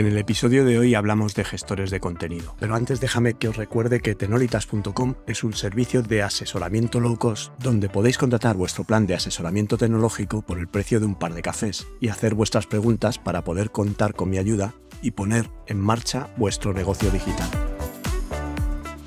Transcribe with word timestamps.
En 0.00 0.06
el 0.06 0.16
episodio 0.16 0.64
de 0.64 0.78
hoy 0.78 0.94
hablamos 0.94 1.34
de 1.34 1.44
gestores 1.44 1.90
de 1.90 2.00
contenido, 2.00 2.56
pero 2.58 2.74
antes 2.74 3.00
déjame 3.00 3.34
que 3.34 3.48
os 3.48 3.56
recuerde 3.58 4.00
que 4.00 4.14
tenolitas.com 4.14 5.14
es 5.26 5.44
un 5.44 5.52
servicio 5.52 6.00
de 6.00 6.22
asesoramiento 6.22 7.00
low 7.00 7.18
cost 7.18 7.52
donde 7.58 7.90
podéis 7.90 8.16
contratar 8.16 8.56
vuestro 8.56 8.84
plan 8.84 9.06
de 9.06 9.12
asesoramiento 9.12 9.76
tecnológico 9.76 10.40
por 10.40 10.58
el 10.58 10.68
precio 10.68 11.00
de 11.00 11.04
un 11.04 11.16
par 11.16 11.34
de 11.34 11.42
cafés 11.42 11.86
y 12.00 12.08
hacer 12.08 12.34
vuestras 12.34 12.66
preguntas 12.66 13.18
para 13.18 13.44
poder 13.44 13.72
contar 13.72 14.14
con 14.14 14.30
mi 14.30 14.38
ayuda 14.38 14.72
y 15.02 15.10
poner 15.10 15.50
en 15.66 15.78
marcha 15.78 16.30
vuestro 16.38 16.72
negocio 16.72 17.10
digital. 17.10 17.50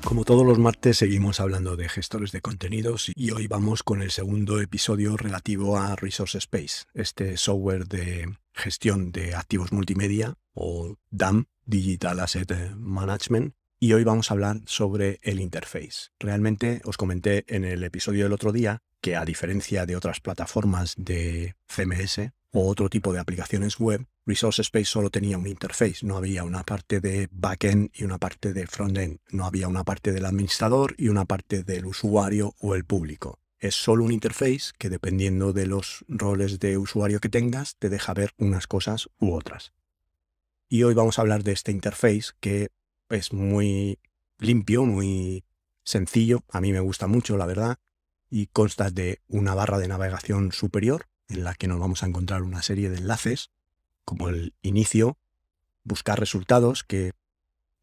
Como 0.04 0.24
todos 0.24 0.46
los 0.46 0.60
martes 0.60 0.98
seguimos 0.98 1.40
hablando 1.40 1.74
de 1.74 1.88
gestores 1.88 2.30
de 2.30 2.40
contenidos 2.40 3.10
y 3.16 3.32
hoy 3.32 3.48
vamos 3.48 3.82
con 3.82 4.00
el 4.00 4.12
segundo 4.12 4.60
episodio 4.60 5.16
relativo 5.16 5.76
a 5.76 5.96
Resource 5.96 6.38
Space, 6.38 6.84
este 6.94 7.36
software 7.36 7.88
de 7.88 8.32
gestión 8.52 9.10
de 9.10 9.34
activos 9.34 9.72
multimedia 9.72 10.36
o 10.54 10.96
DAM, 11.10 11.46
Digital 11.66 12.20
Asset 12.20 12.74
Management, 12.76 13.54
y 13.78 13.92
hoy 13.92 14.04
vamos 14.04 14.30
a 14.30 14.34
hablar 14.34 14.60
sobre 14.64 15.20
el 15.22 15.40
interface. 15.40 16.10
Realmente 16.18 16.80
os 16.84 16.96
comenté 16.96 17.44
en 17.48 17.64
el 17.64 17.84
episodio 17.84 18.24
del 18.24 18.32
otro 18.32 18.52
día 18.52 18.82
que 19.00 19.16
a 19.16 19.24
diferencia 19.24 19.84
de 19.84 19.96
otras 19.96 20.20
plataformas 20.20 20.94
de 20.96 21.54
CMS 21.66 22.32
o 22.52 22.68
otro 22.68 22.88
tipo 22.88 23.12
de 23.12 23.18
aplicaciones 23.18 23.78
web, 23.78 24.06
Resource 24.24 24.62
Space 24.62 24.86
solo 24.86 25.10
tenía 25.10 25.36
un 25.36 25.46
interface, 25.46 25.98
no 26.06 26.16
había 26.16 26.44
una 26.44 26.62
parte 26.62 27.00
de 27.00 27.28
backend 27.30 27.90
y 27.92 28.04
una 28.04 28.16
parte 28.16 28.54
de 28.54 28.66
frontend, 28.66 29.18
no 29.30 29.44
había 29.44 29.68
una 29.68 29.84
parte 29.84 30.12
del 30.12 30.24
administrador 30.24 30.94
y 30.96 31.08
una 31.08 31.26
parte 31.26 31.64
del 31.64 31.84
usuario 31.84 32.54
o 32.60 32.74
el 32.74 32.84
público 32.84 33.40
es 33.64 33.76
solo 33.76 34.04
un 34.04 34.12
interface 34.12 34.72
que 34.76 34.90
dependiendo 34.90 35.54
de 35.54 35.66
los 35.66 36.04
roles 36.06 36.60
de 36.60 36.76
usuario 36.76 37.18
que 37.18 37.30
tengas, 37.30 37.76
te 37.76 37.88
deja 37.88 38.12
ver 38.12 38.32
unas 38.36 38.66
cosas 38.66 39.08
u 39.18 39.32
otras. 39.32 39.72
Y 40.74 40.82
hoy 40.82 40.94
vamos 40.94 41.16
a 41.16 41.22
hablar 41.22 41.44
de 41.44 41.52
este 41.52 41.70
interface 41.70 42.32
que 42.40 42.72
es 43.08 43.32
muy 43.32 44.00
limpio, 44.40 44.84
muy 44.84 45.44
sencillo, 45.84 46.42
a 46.50 46.60
mí 46.60 46.72
me 46.72 46.80
gusta 46.80 47.06
mucho, 47.06 47.36
la 47.36 47.46
verdad, 47.46 47.76
y 48.28 48.48
consta 48.48 48.90
de 48.90 49.20
una 49.28 49.54
barra 49.54 49.78
de 49.78 49.86
navegación 49.86 50.50
superior 50.50 51.06
en 51.28 51.44
la 51.44 51.54
que 51.54 51.68
nos 51.68 51.78
vamos 51.78 52.02
a 52.02 52.06
encontrar 52.06 52.42
una 52.42 52.60
serie 52.60 52.90
de 52.90 52.96
enlaces, 52.96 53.52
como 54.04 54.28
el 54.28 54.52
inicio, 54.62 55.16
buscar 55.84 56.18
resultados, 56.18 56.82
que 56.82 57.12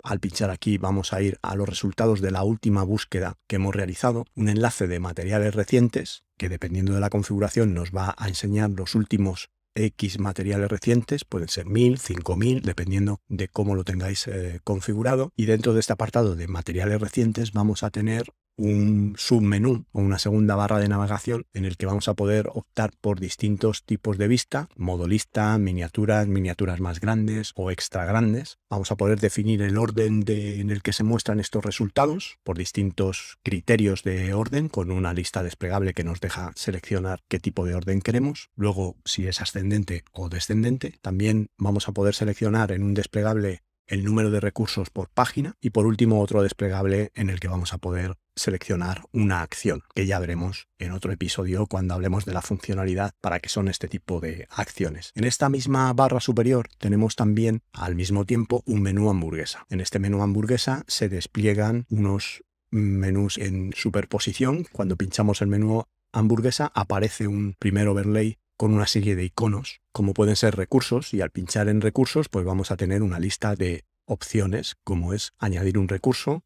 al 0.04 0.20
pinchar 0.20 0.50
aquí 0.50 0.78
vamos 0.78 1.14
a 1.14 1.22
ir 1.22 1.40
a 1.42 1.56
los 1.56 1.70
resultados 1.70 2.20
de 2.20 2.32
la 2.32 2.44
última 2.44 2.84
búsqueda 2.84 3.38
que 3.48 3.56
hemos 3.56 3.74
realizado, 3.74 4.26
un 4.36 4.50
enlace 4.50 4.88
de 4.88 5.00
materiales 5.00 5.56
recientes 5.56 6.26
que 6.36 6.50
dependiendo 6.50 6.94
de 6.94 7.00
la 7.00 7.10
configuración 7.10 7.74
nos 7.74 7.92
va 7.92 8.14
a 8.18 8.28
enseñar 8.28 8.72
los 8.72 8.96
últimos 8.96 9.50
X 9.76 10.20
materiales 10.20 10.70
recientes, 10.70 11.26
pueden 11.26 11.48
ser 11.48 11.66
1000, 11.66 11.98
5000, 11.98 12.62
dependiendo 12.62 13.20
de 13.28 13.48
cómo 13.48 13.76
lo 13.76 13.84
tengáis 13.84 14.28
eh, 14.28 14.60
configurado. 14.64 15.32
Y 15.36 15.46
dentro 15.46 15.74
de 15.74 15.80
este 15.80 15.94
apartado 15.94 16.36
de 16.36 16.48
materiales 16.48 17.00
recientes 17.00 17.52
vamos 17.54 17.84
a 17.84 17.90
tener 17.90 18.26
un 18.62 19.16
submenú 19.18 19.86
o 19.92 20.02
una 20.02 20.20
segunda 20.20 20.56
barra 20.56 20.80
de 20.80 20.88
navegación 20.88 21.48
en 21.54 21.66
el 21.66 21.78
que 21.78 21.86
vamos 21.86 22.08
a 22.08 22.14
poder 22.14 22.48
optar 22.54 22.92
por 23.02 23.20
distintos 23.20 23.84
tipos 23.84 24.18
de 24.18 24.28
vista, 24.28 24.70
modo 24.76 25.08
lista, 25.08 25.58
miniaturas, 25.58 26.28
miniaturas 26.28 26.80
más 26.80 27.00
grandes 27.00 27.54
o 27.56 27.72
extra 27.72 28.06
grandes. 28.06 28.60
Vamos 28.70 28.92
a 28.92 28.96
poder 28.96 29.20
definir 29.20 29.62
el 29.62 29.78
orden 29.78 30.24
en 30.28 30.70
el 30.70 30.82
que 30.84 30.94
se 30.94 31.04
muestran 31.04 31.40
estos 31.40 31.66
resultados 31.66 32.38
por 32.44 32.58
distintos 32.58 33.38
criterios 33.44 34.04
de 34.04 34.34
orden 34.34 34.70
con 34.70 34.92
una 34.92 35.14
lista 35.14 35.42
desplegable 35.42 35.94
que 35.94 36.04
nos 36.04 36.20
deja 36.20 36.52
seleccionar 36.56 37.24
qué 37.28 37.40
tipo 37.40 37.66
de 37.66 37.76
orden 37.76 38.02
queremos. 38.02 38.50
Luego, 38.56 38.96
si 39.06 39.28
es 39.28 39.42
ascendente 39.42 40.04
o 40.12 40.30
descendente, 40.30 41.00
también 41.02 41.50
vamos 41.58 41.88
a 41.88 41.94
poder 41.94 42.14
seleccionar 42.14 42.72
en 42.72 42.84
un 42.84 42.94
desplegable 42.94 43.64
el 43.92 44.06
número 44.06 44.32
de 44.32 44.40
recursos 44.40 44.90
por 44.90 45.10
página 45.10 45.58
y 45.60 45.72
por 45.72 45.86
último 45.86 46.22
otro 46.22 46.42
desplegable 46.42 47.12
en 47.14 47.30
el 47.30 47.42
que 47.42 47.50
vamos 47.50 47.74
a 47.74 47.78
poder 47.78 48.16
seleccionar 48.42 49.04
una 49.12 49.42
acción, 49.42 49.84
que 49.96 50.06
ya 50.06 50.20
veremos 50.20 50.68
en 50.80 50.92
otro 50.92 51.12
episodio 51.12 51.68
cuando 51.68 51.94
hablemos 51.94 52.26
de 52.26 52.34
la 52.34 52.42
funcionalidad 52.42 53.14
para 53.22 53.40
qué 53.40 53.50
son 53.50 53.68
este 53.68 53.88
tipo 53.88 54.20
de 54.20 54.48
acciones. 54.50 55.12
En 55.16 55.24
esta 55.24 55.50
misma 55.50 55.94
barra 55.94 56.20
superior 56.20 56.68
tenemos 56.78 57.16
también 57.16 57.62
al 57.72 57.96
mismo 57.96 58.26
tiempo 58.26 58.64
un 58.66 58.82
menú 58.82 59.10
hamburguesa. 59.10 59.66
En 59.70 59.80
este 59.80 60.00
menú 60.00 60.22
hamburguesa 60.22 60.84
se 60.88 61.10
despliegan 61.10 61.86
unos 61.90 62.44
menús 62.72 63.38
en 63.38 63.74
superposición. 63.76 64.66
Cuando 64.72 64.96
pinchamos 64.96 65.42
el 65.42 65.48
menú 65.48 65.84
hamburguesa 66.12 66.72
aparece 66.74 67.28
un 67.28 67.56
primer 67.60 67.88
overlay 67.88 68.38
con 68.58 68.74
una 68.74 68.86
serie 68.86 69.16
de 69.16 69.24
iconos, 69.24 69.82
como 69.92 70.14
pueden 70.14 70.36
ser 70.36 70.56
recursos, 70.56 71.14
y 71.14 71.22
al 71.22 71.32
pinchar 71.32 71.68
en 71.68 71.82
recursos, 71.82 72.30
pues 72.30 72.46
vamos 72.46 72.70
a 72.70 72.78
tener 72.78 73.02
una 73.02 73.20
lista 73.20 73.56
de 73.56 73.86
opciones, 74.06 74.76
como 74.84 75.14
es 75.14 75.34
añadir 75.40 75.78
un 75.78 75.88
recurso, 75.88 76.44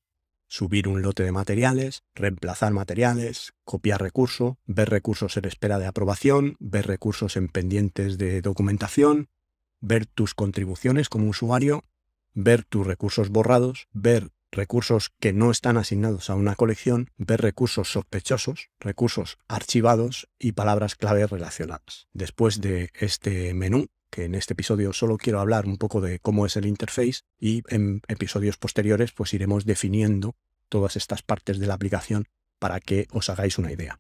subir 0.48 0.88
un 0.88 1.02
lote 1.02 1.24
de 1.24 1.32
materiales, 1.32 2.04
reemplazar 2.14 2.72
materiales, 2.74 3.54
copiar 3.64 4.02
recurso, 4.02 4.58
ver 4.66 4.90
recursos 4.90 5.38
en 5.38 5.46
espera 5.46 5.80
de 5.80 5.88
aprobación, 5.88 6.56
ver 6.60 6.88
recursos 6.88 7.38
en 7.38 7.48
pendientes 7.48 8.18
de 8.18 8.42
documentación, 8.42 9.30
ver 9.82 10.06
tus 10.06 10.34
contribuciones 10.34 11.10
como 11.10 11.30
usuario, 11.30 11.84
ver 12.34 12.64
tus 12.64 12.86
recursos 12.86 13.30
borrados, 13.30 13.88
ver 13.94 14.32
recursos 14.52 15.12
que 15.20 15.34
no 15.34 15.52
están 15.52 15.78
asignados 15.78 16.30
a 16.30 16.36
una 16.36 16.56
colección, 16.56 17.12
ver 17.18 17.42
recursos 17.42 17.92
sospechosos, 17.92 18.70
recursos 18.80 19.38
archivados 19.48 20.30
y 20.40 20.54
palabras 20.54 20.96
clave 20.96 21.28
relacionadas. 21.28 22.08
Después 22.14 22.62
de 22.62 22.90
este 22.94 23.54
menú, 23.54 23.88
que 24.10 24.26
en 24.26 24.36
este 24.36 24.54
episodio 24.54 24.94
solo 24.94 25.18
quiero 25.18 25.40
hablar 25.40 25.66
un 25.66 25.78
poco 25.78 26.02
de 26.02 26.20
cómo 26.20 26.46
es 26.46 26.56
el 26.56 26.66
interface 26.66 27.22
y 27.40 27.64
en 27.68 28.02
episodios 28.08 28.58
posteriores 28.58 29.12
pues 29.12 29.34
iremos 29.34 29.66
definiendo 29.66 30.36
todas 30.70 30.96
estas 30.96 31.22
partes 31.22 31.60
de 31.60 31.68
la 31.68 31.74
aplicación 31.74 32.26
para 32.60 32.80
que 32.80 33.08
os 33.12 33.30
hagáis 33.30 33.58
una 33.58 33.72
idea. 33.72 34.00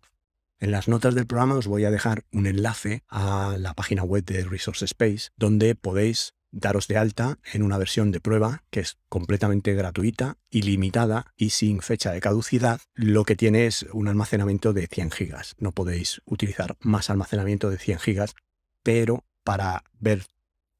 En 0.59 0.71
las 0.71 0.87
notas 0.87 1.15
del 1.15 1.27
programa 1.27 1.55
os 1.55 1.67
voy 1.67 1.83
a 1.85 1.91
dejar 1.91 2.23
un 2.31 2.47
enlace 2.47 3.03
a 3.09 3.57
la 3.59 3.73
página 3.73 4.03
web 4.03 4.23
de 4.23 4.45
Resource 4.45 4.85
Space 4.85 5.29
donde 5.35 5.75
podéis 5.75 6.33
daros 6.55 6.87
de 6.87 6.97
alta 6.97 7.37
en 7.51 7.63
una 7.63 7.77
versión 7.77 8.11
de 8.11 8.21
prueba 8.21 8.63
que 8.69 8.79
es 8.79 8.97
completamente 9.09 9.73
gratuita, 9.73 10.37
ilimitada 10.49 11.33
y 11.35 11.49
sin 11.49 11.81
fecha 11.81 12.11
de 12.11 12.21
caducidad. 12.21 12.79
Lo 12.93 13.25
que 13.25 13.35
tiene 13.35 13.67
es 13.67 13.85
un 13.91 14.07
almacenamiento 14.07 14.71
de 14.71 14.87
100 14.87 15.11
gigas. 15.11 15.55
No 15.59 15.73
podéis 15.73 16.21
utilizar 16.25 16.77
más 16.79 17.09
almacenamiento 17.09 17.69
de 17.69 17.77
100 17.77 17.99
gigas, 17.99 18.35
pero 18.83 19.25
para 19.45 19.85
ver 19.99 20.25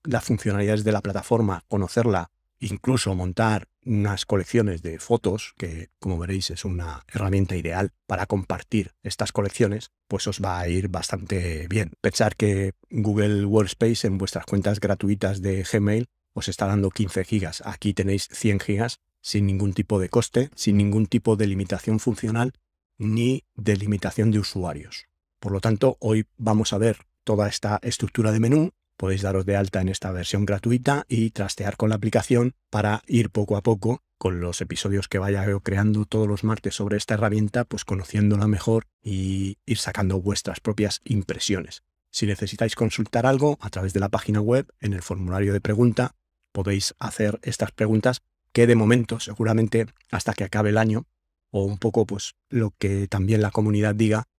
las 0.03 0.26
funcionalidades 0.26 0.84
de 0.84 0.92
la 0.92 1.02
plataforma, 1.02 1.64
conocerla 1.70 2.31
incluso 2.59 3.14
montar 3.16 3.68
unas 3.86 4.26
colecciones 4.26 4.81
de 4.81 4.98
fotos, 5.00 5.53
que 5.58 5.90
como 6.00 6.18
veréis 6.18 6.50
es 6.50 6.66
una 6.66 7.03
herramienta 7.14 7.56
ideal 7.56 7.92
para 8.08 8.26
compartir 8.26 8.92
estas 9.03 9.31
colecciones, 9.31 9.92
pues 10.08 10.28
os 10.28 10.42
va 10.42 10.59
a 10.59 10.68
ir 10.68 10.88
bastante 10.88 11.68
bien. 11.68 11.92
Pensar 12.02 12.36
que 12.36 12.74
Google 12.90 13.46
Workspace 13.46 14.08
en 14.08 14.18
vuestras 14.18 14.46
cuentas 14.46 14.80
gratuitas 14.80 15.42
de 15.42 15.64
Gmail 15.64 16.08
os 16.34 16.47
está 16.47 16.66
dando 16.66 16.90
15 16.90 17.24
gigas. 17.24 17.62
Aquí 17.66 17.94
tenéis 17.94 18.28
100 18.32 18.59
gigas 18.59 19.00
sin 19.22 19.46
ningún 19.46 19.74
tipo 19.74 20.00
de 20.00 20.09
coste, 20.09 20.50
sin 20.56 20.78
ningún 20.78 21.06
tipo 21.06 21.36
de 21.36 21.47
limitación 21.47 22.00
funcional 22.00 22.53
ni 22.97 23.44
de 23.56 23.76
limitación 23.76 24.32
de 24.32 24.40
usuarios. 24.40 25.08
Por 25.40 25.52
lo 25.52 25.59
tanto, 25.59 25.97
hoy 26.00 26.26
vamos 26.38 26.73
a 26.73 26.78
ver 26.78 26.97
toda 27.26 27.50
esta 27.50 27.80
estructura 27.84 28.32
de 28.32 28.40
menú 28.40 28.72
podéis 28.96 29.22
daros 29.22 29.46
de 29.46 29.58
alta 29.58 29.82
en 29.82 29.90
esta 29.90 30.12
versión 30.12 30.46
gratuita 30.46 31.06
y 31.10 31.32
trastear 31.32 31.76
con 31.76 31.90
la 31.90 31.96
aplicación 31.96 32.54
para 32.70 33.02
ir 33.08 33.30
poco 33.30 33.58
a 33.58 33.62
poco 33.62 34.02
con 34.18 34.40
los 34.40 34.62
episodios 34.62 35.10
que 35.10 35.18
vaya 35.18 35.46
creando 35.62 36.06
todos 36.06 36.28
los 36.28 36.46
martes 36.46 36.76
sobre 36.76 36.96
esta 36.96 37.16
herramienta, 37.16 37.66
pues 37.66 37.84
conociéndola 37.84 38.48
mejor 38.48 38.86
y 39.04 39.58
ir 39.66 39.78
sacando 39.78 40.22
vuestras 40.22 40.62
propias 40.62 41.02
impresiones. 41.04 41.84
Si 42.12 42.26
necesitáis 42.26 42.76
consultar 42.76 43.26
algo 43.26 43.58
a 43.60 43.70
través 43.70 43.92
de 43.92 44.00
la 44.00 44.08
página 44.08 44.40
web, 44.40 44.72
en 44.80 44.94
el 44.94 45.02
formulario 45.02 45.52
de 45.52 45.60
pregunta, 45.60 46.16
podéis 46.54 46.96
hacer 46.98 47.40
estas 47.44 47.74
preguntas 47.74 48.22
que 48.54 48.68
de 48.68 48.76
momento, 48.76 49.20
seguramente 49.20 49.88
hasta 50.12 50.34
que 50.34 50.46
acabe 50.46 50.70
el 50.70 50.78
año, 50.78 51.06
o 51.52 51.66
un 51.66 51.78
poco 51.78 52.06
pues 52.06 52.36
lo 52.50 52.72
que 52.78 53.10
también 53.10 53.42
la 53.42 53.52
comunidad 53.52 53.96
diga, 53.96 54.30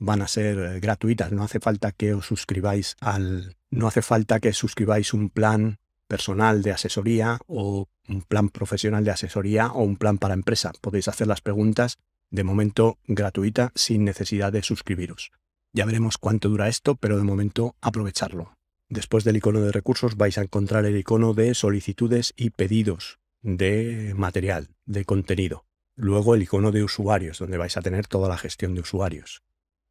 van 0.00 0.22
a 0.22 0.28
ser 0.28 0.58
eh, 0.58 0.80
gratuitas. 0.80 1.30
No 1.30 1.44
hace 1.44 1.60
falta 1.60 1.92
que 1.92 2.14
os 2.14 2.26
suscribáis 2.26 2.96
al. 3.00 3.54
No 3.70 3.86
hace 3.86 4.02
falta 4.02 4.40
que 4.40 4.52
suscribáis 4.52 5.14
un 5.14 5.30
plan 5.30 5.78
personal 6.08 6.62
de 6.62 6.72
asesoría 6.72 7.38
o 7.46 7.86
un 8.08 8.22
plan 8.22 8.48
profesional 8.48 9.04
de 9.04 9.12
asesoría 9.12 9.68
o 9.68 9.82
un 9.84 9.96
plan 9.96 10.18
para 10.18 10.34
empresa. 10.34 10.72
Podéis 10.80 11.06
hacer 11.06 11.28
las 11.28 11.40
preguntas 11.40 11.98
de 12.30 12.42
momento 12.42 12.98
gratuita 13.06 13.70
sin 13.76 14.04
necesidad 14.04 14.52
de 14.52 14.64
suscribiros. 14.64 15.30
Ya 15.72 15.84
veremos 15.84 16.18
cuánto 16.18 16.48
dura 16.48 16.68
esto, 16.68 16.96
pero 16.96 17.16
de 17.16 17.22
momento 17.22 17.76
aprovecharlo. 17.80 18.56
Después 18.88 19.22
del 19.22 19.36
icono 19.36 19.60
de 19.60 19.70
recursos 19.70 20.16
vais 20.16 20.36
a 20.36 20.42
encontrar 20.42 20.84
el 20.84 20.96
icono 20.96 21.32
de 21.32 21.54
solicitudes 21.54 22.32
y 22.36 22.50
pedidos 22.50 23.20
de 23.42 24.12
material, 24.16 24.70
de 24.86 25.04
contenido. 25.04 25.64
Luego 25.94 26.34
el 26.34 26.42
icono 26.42 26.72
de 26.72 26.82
usuarios, 26.82 27.38
donde 27.38 27.58
vais 27.58 27.76
a 27.76 27.82
tener 27.82 28.08
toda 28.08 28.28
la 28.28 28.38
gestión 28.38 28.74
de 28.74 28.80
usuarios. 28.80 29.42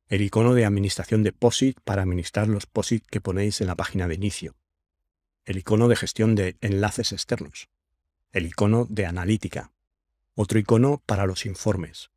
El 0.09 0.23
icono 0.23 0.55
de 0.55 0.65
administración 0.65 1.21
de 1.21 1.31
POSIT 1.31 1.79
para 1.81 2.01
administrar 2.01 2.47
los 2.47 2.65
POSIT 2.65 3.05
que 3.05 3.21
ponéis 3.21 3.61
en 3.61 3.67
la 3.67 3.75
página 3.75 4.07
de 4.07 4.15
inicio. 4.15 4.55
El 5.45 5.57
icono 5.57 5.87
de 5.87 5.95
gestión 5.95 6.33
de 6.33 6.57
enlaces 6.61 7.11
externos. 7.11 7.69
El 8.31 8.47
icono 8.47 8.87
de 8.89 9.05
analítica. 9.05 9.71
Otro 10.33 10.57
icono 10.57 11.03
para 11.05 11.27
los 11.27 11.45
informes. 11.45 12.09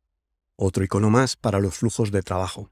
Otro 0.55 0.83
icono 0.83 1.11
más 1.11 1.35
para 1.35 1.59
los 1.59 1.75
flujos 1.75 2.11
de 2.11 2.23
trabajo. 2.23 2.71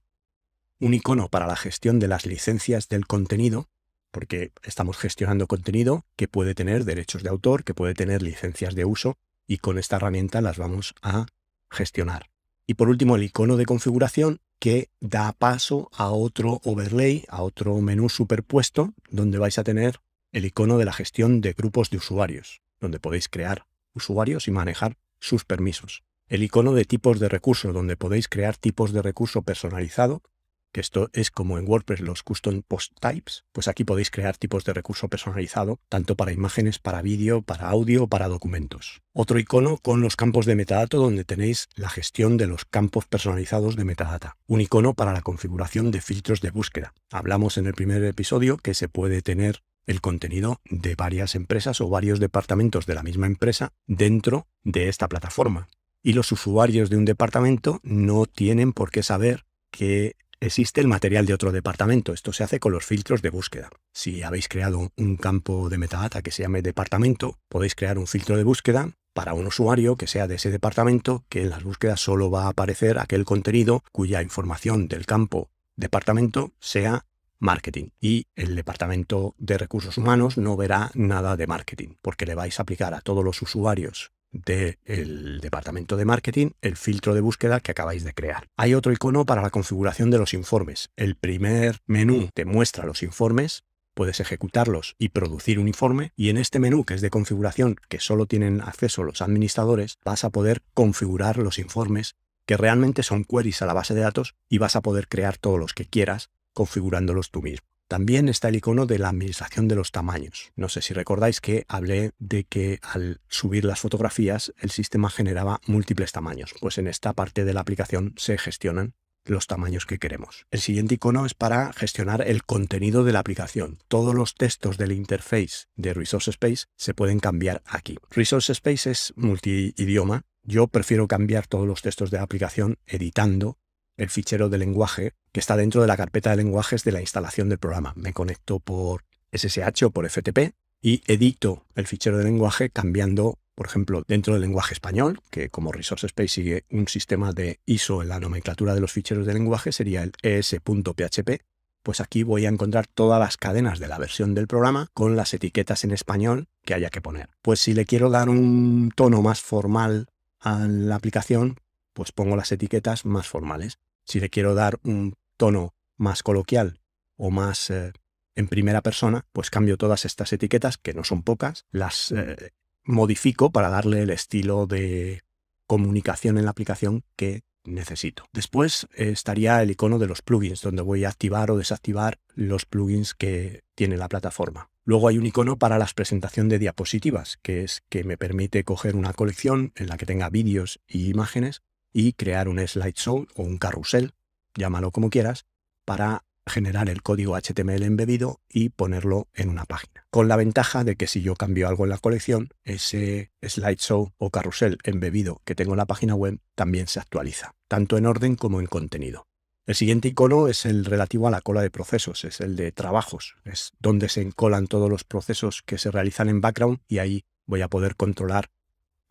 Un 0.80 0.96
icono 0.96 1.30
para 1.30 1.46
la 1.46 1.56
gestión 1.56 2.00
de 2.00 2.08
las 2.08 2.26
licencias 2.26 2.90
del 2.90 3.06
contenido 3.06 3.70
porque 4.10 4.52
estamos 4.64 4.98
gestionando 4.98 5.46
contenido 5.46 6.04
que 6.16 6.28
puede 6.28 6.56
tener 6.56 6.84
derechos 6.84 7.22
de 7.22 7.30
autor, 7.30 7.64
que 7.64 7.76
puede 7.76 7.94
tener 7.94 8.24
licencias 8.24 8.74
de 8.74 8.86
uso 8.86 9.20
y 9.46 9.60
con 9.60 9.78
esta 9.78 9.98
herramienta 9.98 10.42
las 10.42 10.58
vamos 10.58 10.96
a 11.04 11.28
gestionar. 11.70 12.32
Y 12.66 12.74
por 12.74 12.90
último, 12.90 13.18
el 13.18 13.24
icono 13.24 13.56
de 13.56 13.68
configuración 13.68 14.42
que 14.62 14.92
da 15.00 15.34
paso 15.34 15.90
a 15.92 16.12
otro 16.12 16.62
overlay, 16.64 17.26
a 17.30 17.42
otro 17.42 17.82
menú 17.82 18.10
superpuesto, 18.10 18.94
donde 19.10 19.40
vais 19.40 19.58
a 19.58 19.64
tener 19.64 20.00
el 20.32 20.46
icono 20.46 20.78
de 20.78 20.86
la 20.86 20.94
gestión 20.94 21.42
de 21.42 21.54
grupos 21.54 21.90
de 21.90 21.98
usuarios, 21.98 22.62
donde 22.80 23.00
podéis 23.00 23.28
crear 23.28 23.66
usuarios 23.96 24.48
y 24.48 24.52
manejar 24.52 25.00
sus 25.20 25.46
permisos. 25.46 26.04
El 26.28 26.44
icono 26.44 26.74
de 26.74 26.86
tipos 26.86 27.20
de 27.20 27.28
recursos, 27.28 27.74
donde 27.74 27.98
podéis 27.98 28.28
crear 28.28 28.56
tipos 28.56 28.94
de 28.94 29.02
recurso 29.02 29.42
personalizado 29.42 30.22
que 30.72 30.82
esto 30.82 31.10
es 31.14 31.32
como 31.32 31.58
en 31.58 31.68
WordPress 31.68 32.00
los 32.00 32.24
custom 32.24 32.62
post 32.68 32.94
types, 33.00 33.46
pues 33.52 33.68
aquí 33.68 33.84
podéis 33.84 34.12
crear 34.12 34.38
tipos 34.38 34.64
de 34.66 34.74
recurso 34.74 35.08
personalizado, 35.08 35.80
tanto 35.90 36.16
para 36.16 36.32
imágenes, 36.32 36.80
para 36.80 37.02
vídeo, 37.02 37.42
para 37.42 37.70
audio 37.70 38.08
para 38.08 38.28
documentos. 38.28 39.02
Otro 39.14 39.40
icono 39.40 39.78
con 39.78 40.02
los 40.02 40.16
campos 40.16 40.46
de 40.46 40.56
metadata 40.56 40.98
donde 40.98 41.26
tenéis 41.26 41.68
la 41.76 41.90
gestión 41.90 42.38
de 42.38 42.48
los 42.48 42.66
campos 42.66 43.06
personalizados 43.06 43.76
de 43.76 43.86
metadata. 43.86 44.38
Un 44.48 44.62
icono 44.62 44.94
para 44.94 45.14
la 45.14 45.22
configuración 45.22 45.92
de 45.92 46.02
filtros 46.02 46.42
de 46.42 46.52
búsqueda. 46.52 46.94
Hablamos 47.12 47.58
en 47.58 47.68
el 47.68 47.74
primer 47.74 48.04
episodio 48.04 48.58
que 48.58 48.74
se 48.74 48.88
puede 48.88 49.22
tener 49.22 49.62
el 49.86 50.02
contenido 50.02 50.62
de 50.66 50.96
varias 50.96 51.36
empresas 51.36 51.82
o 51.82 51.90
varios 51.90 52.20
departamentos 52.20 52.86
de 52.86 52.96
la 52.96 53.04
misma 53.04 53.28
empresa 53.28 53.74
dentro 53.88 54.48
de 54.64 54.90
esta 54.90 55.08
plataforma. 55.08 55.68
Y 56.04 56.14
los 56.14 56.32
usuarios 56.32 56.90
de 56.90 56.98
un 56.98 57.06
departamento 57.06 57.80
no 57.84 58.26
tienen 58.26 58.74
por 58.74 58.92
qué 58.92 59.04
saber 59.04 59.46
que 59.72 60.16
existe 60.42 60.82
el 60.82 60.88
material 60.88 61.26
de 61.26 61.34
otro 61.34 61.52
departamento. 61.52 62.12
Esto 62.12 62.34
se 62.34 62.44
hace 62.44 62.60
con 62.60 62.74
los 62.74 62.86
filtros 62.86 63.22
de 63.22 63.30
búsqueda. 63.30 63.70
Si 63.94 64.24
habéis 64.24 64.50
creado 64.50 64.92
un 64.98 65.18
campo 65.18 65.70
de 65.70 65.78
metadata 65.78 66.22
que 66.22 66.32
se 66.32 66.44
llame 66.44 66.62
departamento, 66.62 67.38
podéis 67.48 67.76
crear 67.76 67.98
un 67.98 68.08
filtro 68.08 68.36
de 68.36 68.44
búsqueda 68.44 68.90
para 69.14 69.34
un 69.34 69.48
usuario 69.48 69.96
que 69.96 70.08
sea 70.08 70.28
de 70.28 70.36
ese 70.36 70.52
departamento, 70.52 71.24
que 71.30 71.42
en 71.42 71.50
las 71.50 71.64
búsquedas 71.64 72.02
solo 72.02 72.32
va 72.32 72.46
a 72.46 72.50
aparecer 72.50 72.98
aquel 72.98 73.24
contenido 73.24 73.84
cuya 73.92 74.22
información 74.22 74.88
del 74.88 75.06
campo 75.06 75.50
departamento 75.76 76.52
sea 76.60 77.06
marketing. 77.40 77.90
Y 78.00 78.28
el 78.36 78.56
departamento 78.56 79.36
de 79.38 79.58
recursos 79.58 79.98
humanos 79.98 80.38
no 80.38 80.58
verá 80.58 80.92
nada 80.94 81.38
de 81.38 81.48
marketing, 81.48 81.96
porque 82.02 82.26
le 82.26 82.36
vais 82.36 82.60
a 82.60 82.64
aplicar 82.64 82.94
a 82.94 83.02
todos 83.02 83.24
los 83.24 83.42
usuarios 83.42 84.12
del 84.32 85.40
departamento 85.42 85.98
de 85.98 86.06
marketing 86.06 86.52
el 86.62 86.78
filtro 86.78 87.14
de 87.14 87.22
búsqueda 87.22 87.60
que 87.60 87.72
acabáis 87.72 88.04
de 88.04 88.14
crear. 88.14 88.48
Hay 88.58 88.74
otro 88.74 88.92
icono 88.92 89.26
para 89.26 89.42
la 89.42 89.50
configuración 89.50 90.10
de 90.10 90.18
los 90.18 90.34
informes. 90.34 90.90
El 90.96 91.16
primer 91.16 91.80
menú 91.86 92.30
te 92.34 92.46
muestra 92.46 92.86
los 92.86 93.04
informes, 93.04 93.64
puedes 93.94 94.20
ejecutarlos 94.20 94.96
y 94.98 95.10
producir 95.10 95.60
un 95.60 95.68
informe 95.68 96.14
y 96.16 96.30
en 96.30 96.38
este 96.38 96.60
menú 96.60 96.86
que 96.86 96.94
es 96.94 97.02
de 97.02 97.10
configuración 97.10 97.76
que 97.90 98.00
solo 98.00 98.26
tienen 98.26 98.62
acceso 98.62 99.04
los 99.04 99.22
administradores 99.22 99.98
vas 100.04 100.24
a 100.24 100.30
poder 100.30 100.62
configurar 100.74 101.38
los 101.38 101.60
informes 101.60 102.16
que 102.46 102.58
realmente 102.58 103.04
son 103.04 103.24
queries 103.24 103.62
a 103.62 103.66
la 103.66 103.74
base 103.74 103.94
de 103.94 104.02
datos 104.02 104.36
y 104.50 104.58
vas 104.58 104.76
a 104.76 104.82
poder 104.82 105.08
crear 105.08 105.38
todos 105.38 105.60
los 105.60 105.74
que 105.74 105.86
quieras 105.86 106.30
configurándolos 106.54 107.32
tú 107.32 107.42
mismo. 107.42 107.71
También 107.92 108.30
está 108.30 108.48
el 108.48 108.56
icono 108.56 108.86
de 108.86 109.00
la 109.00 109.10
administración 109.10 109.68
de 109.68 109.76
los 109.76 109.92
tamaños. 109.92 110.54
No 110.56 110.70
sé 110.70 110.82
si 110.82 110.94
recordáis 110.94 111.42
que 111.42 111.66
hablé 111.68 112.12
de 112.20 112.46
que 112.46 112.80
al 112.82 113.20
subir 113.28 113.66
las 113.66 113.82
fotografías 113.82 114.54
el 114.62 114.72
sistema 114.72 115.10
generaba 115.10 115.60
múltiples 115.68 116.14
tamaños. 116.14 116.56
Pues 116.62 116.78
en 116.78 116.88
esta 116.88 117.12
parte 117.12 117.44
de 117.44 117.54
la 117.54 117.60
aplicación 117.60 118.14
se 118.16 118.38
gestionan 118.38 118.94
los 119.26 119.46
tamaños 119.46 119.86
que 119.86 120.00
queremos. 120.00 120.46
El 120.52 120.62
siguiente 120.62 120.96
icono 120.96 121.26
es 121.26 121.34
para 121.34 121.74
gestionar 121.74 122.26
el 122.26 122.46
contenido 122.46 123.04
de 123.04 123.12
la 123.12 123.20
aplicación. 123.20 123.80
Todos 123.90 124.16
los 124.16 124.36
textos 124.36 124.78
del 124.78 124.94
interface 124.94 125.66
de 125.76 125.94
Resource 125.94 126.32
Space 126.32 126.68
se 126.78 126.94
pueden 126.94 127.20
cambiar 127.20 127.62
aquí. 127.66 127.98
Resource 128.10 128.54
Space 128.54 128.90
es 128.90 129.14
multidioma. 129.18 130.22
Yo 130.44 130.68
prefiero 130.68 131.10
cambiar 131.10 131.46
todos 131.46 131.68
los 131.68 131.82
textos 131.82 132.10
de 132.10 132.20
la 132.20 132.24
aplicación 132.24 132.78
editando 132.88 133.58
el 134.02 134.10
fichero 134.10 134.50
de 134.50 134.58
lenguaje 134.58 135.14
que 135.32 135.40
está 135.40 135.56
dentro 135.56 135.82
de 135.82 135.88
la 135.88 135.96
carpeta 135.96 136.32
de 136.32 136.38
lenguajes 136.38 136.84
de 136.84 136.92
la 136.92 137.02
instalación 137.02 137.50
del 137.50 137.60
programa. 137.60 137.94
Me 137.96 138.14
conecto 138.14 138.60
por 138.60 139.06
SSH 139.32 139.86
o 139.86 139.92
por 139.92 140.10
FTP 140.10 140.54
y 140.82 141.04
edito 141.06 141.66
el 141.76 141.86
fichero 141.86 142.18
de 142.18 142.24
lenguaje 142.24 142.72
cambiando, 142.72 143.38
por 143.54 143.68
ejemplo, 143.68 144.04
dentro 144.08 144.34
del 144.34 144.42
lenguaje 144.42 144.74
español, 144.74 145.20
que 145.30 145.50
como 145.50 145.72
Resource 145.72 146.08
Space 146.08 146.30
sigue 146.30 146.66
un 146.72 146.88
sistema 146.88 147.32
de 147.32 147.60
ISO 147.68 148.02
en 148.02 148.10
la 148.10 148.20
nomenclatura 148.20 148.74
de 148.74 148.82
los 148.82 148.92
ficheros 148.92 149.28
de 149.28 149.36
lenguaje, 149.36 149.72
sería 149.72 150.02
el 150.02 150.14
es.php, 150.24 151.44
pues 151.84 152.02
aquí 152.02 152.24
voy 152.24 152.48
a 152.48 152.50
encontrar 152.50 152.88
todas 152.88 153.20
las 153.20 153.38
cadenas 153.38 153.78
de 153.78 153.88
la 153.88 154.00
versión 154.00 154.34
del 154.34 154.48
programa 154.48 154.88
con 154.96 155.16
las 155.16 155.34
etiquetas 155.36 155.84
en 155.84 155.92
español 155.92 156.48
que 156.66 156.74
haya 156.74 156.90
que 156.90 157.02
poner. 157.02 157.30
Pues 157.44 157.60
si 157.60 157.76
le 157.76 157.86
quiero 157.86 158.10
dar 158.10 158.30
un 158.30 158.92
tono 158.96 159.22
más 159.22 159.42
formal 159.42 160.08
a 160.40 160.66
la 160.68 160.96
aplicación, 160.96 161.58
pues 161.94 162.12
pongo 162.12 162.36
las 162.36 162.52
etiquetas 162.52 163.06
más 163.06 163.28
formales. 163.28 163.78
Si 164.06 164.20
le 164.20 164.30
quiero 164.30 164.54
dar 164.56 164.80
un 164.84 165.16
tono 165.38 165.76
más 165.98 166.24
coloquial 166.24 166.80
o 167.16 167.32
más 167.32 167.70
eh, 167.70 167.94
en 168.36 168.48
primera 168.48 168.82
persona, 168.82 169.26
pues 169.32 169.50
cambio 169.50 169.78
todas 169.78 170.06
estas 170.06 170.34
etiquetas, 170.34 170.78
que 170.78 170.94
no 170.94 171.04
son 171.04 171.24
pocas, 171.24 171.66
las 171.72 172.12
eh, 172.12 172.52
modifico 172.84 173.52
para 173.52 173.70
darle 173.70 174.02
el 174.02 174.10
estilo 174.10 174.66
de 174.68 175.22
comunicación 175.68 176.38
en 176.38 176.46
la 176.46 176.52
aplicación 176.52 177.04
que 177.16 177.44
necesito. 177.64 178.26
Después 178.34 178.88
eh, 178.96 179.10
estaría 179.10 179.62
el 179.62 179.72
icono 179.72 180.00
de 180.00 180.08
los 180.08 180.22
plugins, 180.22 180.62
donde 180.62 180.82
voy 180.82 181.06
a 181.06 181.10
activar 181.10 181.52
o 181.52 181.58
desactivar 181.58 182.20
los 182.34 182.66
plugins 182.66 183.14
que 183.14 183.64
tiene 183.76 183.98
la 183.98 184.10
plataforma. 184.10 184.70
Luego 184.84 185.08
hay 185.08 185.18
un 185.18 185.26
icono 185.28 185.58
para 185.58 185.78
la 185.78 185.86
presentación 185.94 186.50
de 186.50 186.58
diapositivas, 186.58 187.38
que 187.44 187.64
es 187.64 187.84
que 187.90 188.04
me 188.04 188.18
permite 188.18 188.64
coger 188.64 188.96
una 188.96 189.14
colección 189.14 189.74
en 189.76 189.88
la 189.88 189.98
que 189.98 190.08
tenga 190.08 190.30
vídeos 190.30 190.80
y 190.88 191.10
imágenes 191.10 191.62
y 191.94 192.14
crear 192.14 192.48
un 192.48 192.66
slideshow 192.66 193.28
o 193.36 193.44
un 193.44 193.58
carrusel, 193.58 194.14
llámalo 194.56 194.92
como 194.92 195.10
quieras, 195.10 195.46
para 195.86 196.24
generar 196.46 196.90
el 196.90 197.04
código 197.04 197.36
HTML 197.36 197.84
embebido 197.84 198.42
y 198.50 198.70
ponerlo 198.70 199.28
en 199.34 199.50
una 199.50 199.66
página. 199.66 200.06
Con 200.10 200.28
la 200.28 200.36
ventaja 200.36 200.84
de 200.84 200.96
que 200.96 201.08
si 201.08 201.22
yo 201.22 201.36
cambio 201.36 201.68
algo 201.68 201.84
en 201.84 201.92
la 201.92 201.98
colección, 201.98 202.50
ese 202.64 203.32
slideshow 203.42 204.14
o 204.18 204.30
carrusel 204.30 204.78
embebido 204.84 205.42
que 205.46 205.56
tengo 205.56 205.74
en 205.74 205.78
la 205.78 205.86
página 205.86 206.16
web 206.16 206.40
también 206.56 206.88
se 206.88 207.00
actualiza, 207.00 207.54
tanto 207.68 207.98
en 207.98 208.06
orden 208.06 208.36
como 208.36 208.60
en 208.60 208.68
contenido. 208.68 209.28
El 209.68 209.76
siguiente 209.76 210.08
icono 210.08 210.48
es 210.48 210.66
el 210.66 210.86
relativo 210.86 211.28
a 211.28 211.32
la 211.32 211.42
cola 211.42 211.62
de 211.62 211.70
procesos, 211.70 212.26
es 212.26 212.42
el 212.42 212.56
de 212.56 212.72
trabajos, 212.72 213.36
es 213.46 213.72
donde 213.80 214.10
se 214.10 214.22
encolan 214.22 214.68
todos 214.68 214.90
los 214.90 215.04
procesos 215.04 215.62
que 215.62 215.78
se 215.78 215.92
realizan 215.92 216.30
en 216.30 216.42
background 216.42 216.80
y 216.88 216.98
ahí 216.98 217.24
voy 217.46 217.62
a 217.62 217.68
poder 217.68 217.96
controlar 217.96 218.50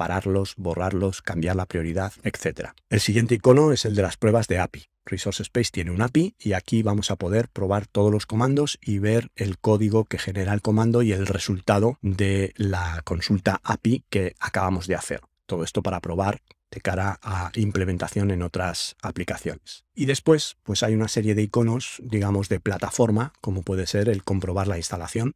pararlos, 0.00 0.54
borrarlos, 0.56 1.20
cambiar 1.20 1.56
la 1.56 1.66
prioridad, 1.66 2.14
etc. 2.22 2.70
El 2.88 3.00
siguiente 3.00 3.34
icono 3.34 3.70
es 3.70 3.84
el 3.84 3.94
de 3.94 4.00
las 4.00 4.16
pruebas 4.16 4.48
de 4.48 4.58
API. 4.58 4.86
Resource 5.04 5.42
Space 5.42 5.68
tiene 5.70 5.90
un 5.90 6.00
API 6.00 6.36
y 6.38 6.54
aquí 6.54 6.82
vamos 6.82 7.10
a 7.10 7.16
poder 7.16 7.48
probar 7.48 7.86
todos 7.86 8.10
los 8.10 8.24
comandos 8.24 8.78
y 8.80 8.98
ver 8.98 9.30
el 9.36 9.58
código 9.58 10.06
que 10.06 10.16
genera 10.16 10.54
el 10.54 10.62
comando 10.62 11.02
y 11.02 11.12
el 11.12 11.26
resultado 11.26 11.98
de 12.00 12.54
la 12.56 13.02
consulta 13.04 13.60
API 13.62 14.06
que 14.08 14.36
acabamos 14.40 14.86
de 14.86 14.94
hacer. 14.94 15.20
Todo 15.44 15.64
esto 15.64 15.82
para 15.82 16.00
probar 16.00 16.40
de 16.70 16.80
cara 16.80 17.18
a 17.22 17.52
implementación 17.56 18.30
en 18.30 18.40
otras 18.40 18.96
aplicaciones. 19.02 19.84
Y 19.94 20.06
después, 20.06 20.56
pues 20.62 20.82
hay 20.82 20.94
una 20.94 21.08
serie 21.08 21.34
de 21.34 21.42
iconos, 21.42 22.00
digamos, 22.02 22.48
de 22.48 22.58
plataforma, 22.58 23.34
como 23.42 23.60
puede 23.60 23.86
ser 23.86 24.08
el 24.08 24.24
comprobar 24.24 24.66
la 24.66 24.78
instalación, 24.78 25.34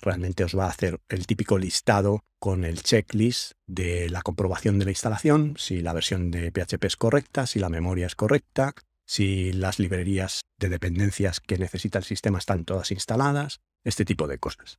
realmente 0.00 0.44
os 0.44 0.56
va 0.56 0.66
a 0.66 0.70
hacer 0.70 1.00
el 1.08 1.26
típico 1.26 1.58
listado 1.58 2.24
con 2.38 2.64
el 2.64 2.82
checklist 2.82 3.52
de 3.66 4.08
la 4.10 4.22
comprobación 4.22 4.78
de 4.78 4.86
la 4.86 4.90
instalación, 4.90 5.54
si 5.58 5.80
la 5.80 5.92
versión 5.92 6.30
de 6.30 6.50
PHP 6.50 6.84
es 6.84 6.96
correcta, 6.96 7.46
si 7.46 7.58
la 7.58 7.68
memoria 7.68 8.06
es 8.06 8.14
correcta, 8.14 8.74
si 9.06 9.52
las 9.52 9.78
librerías 9.78 10.42
de 10.58 10.68
dependencias 10.68 11.40
que 11.40 11.58
necesita 11.58 11.98
el 11.98 12.04
sistema 12.04 12.38
están 12.38 12.64
todas 12.64 12.90
instaladas, 12.92 13.60
este 13.84 14.04
tipo 14.04 14.26
de 14.26 14.38
cosas. 14.38 14.78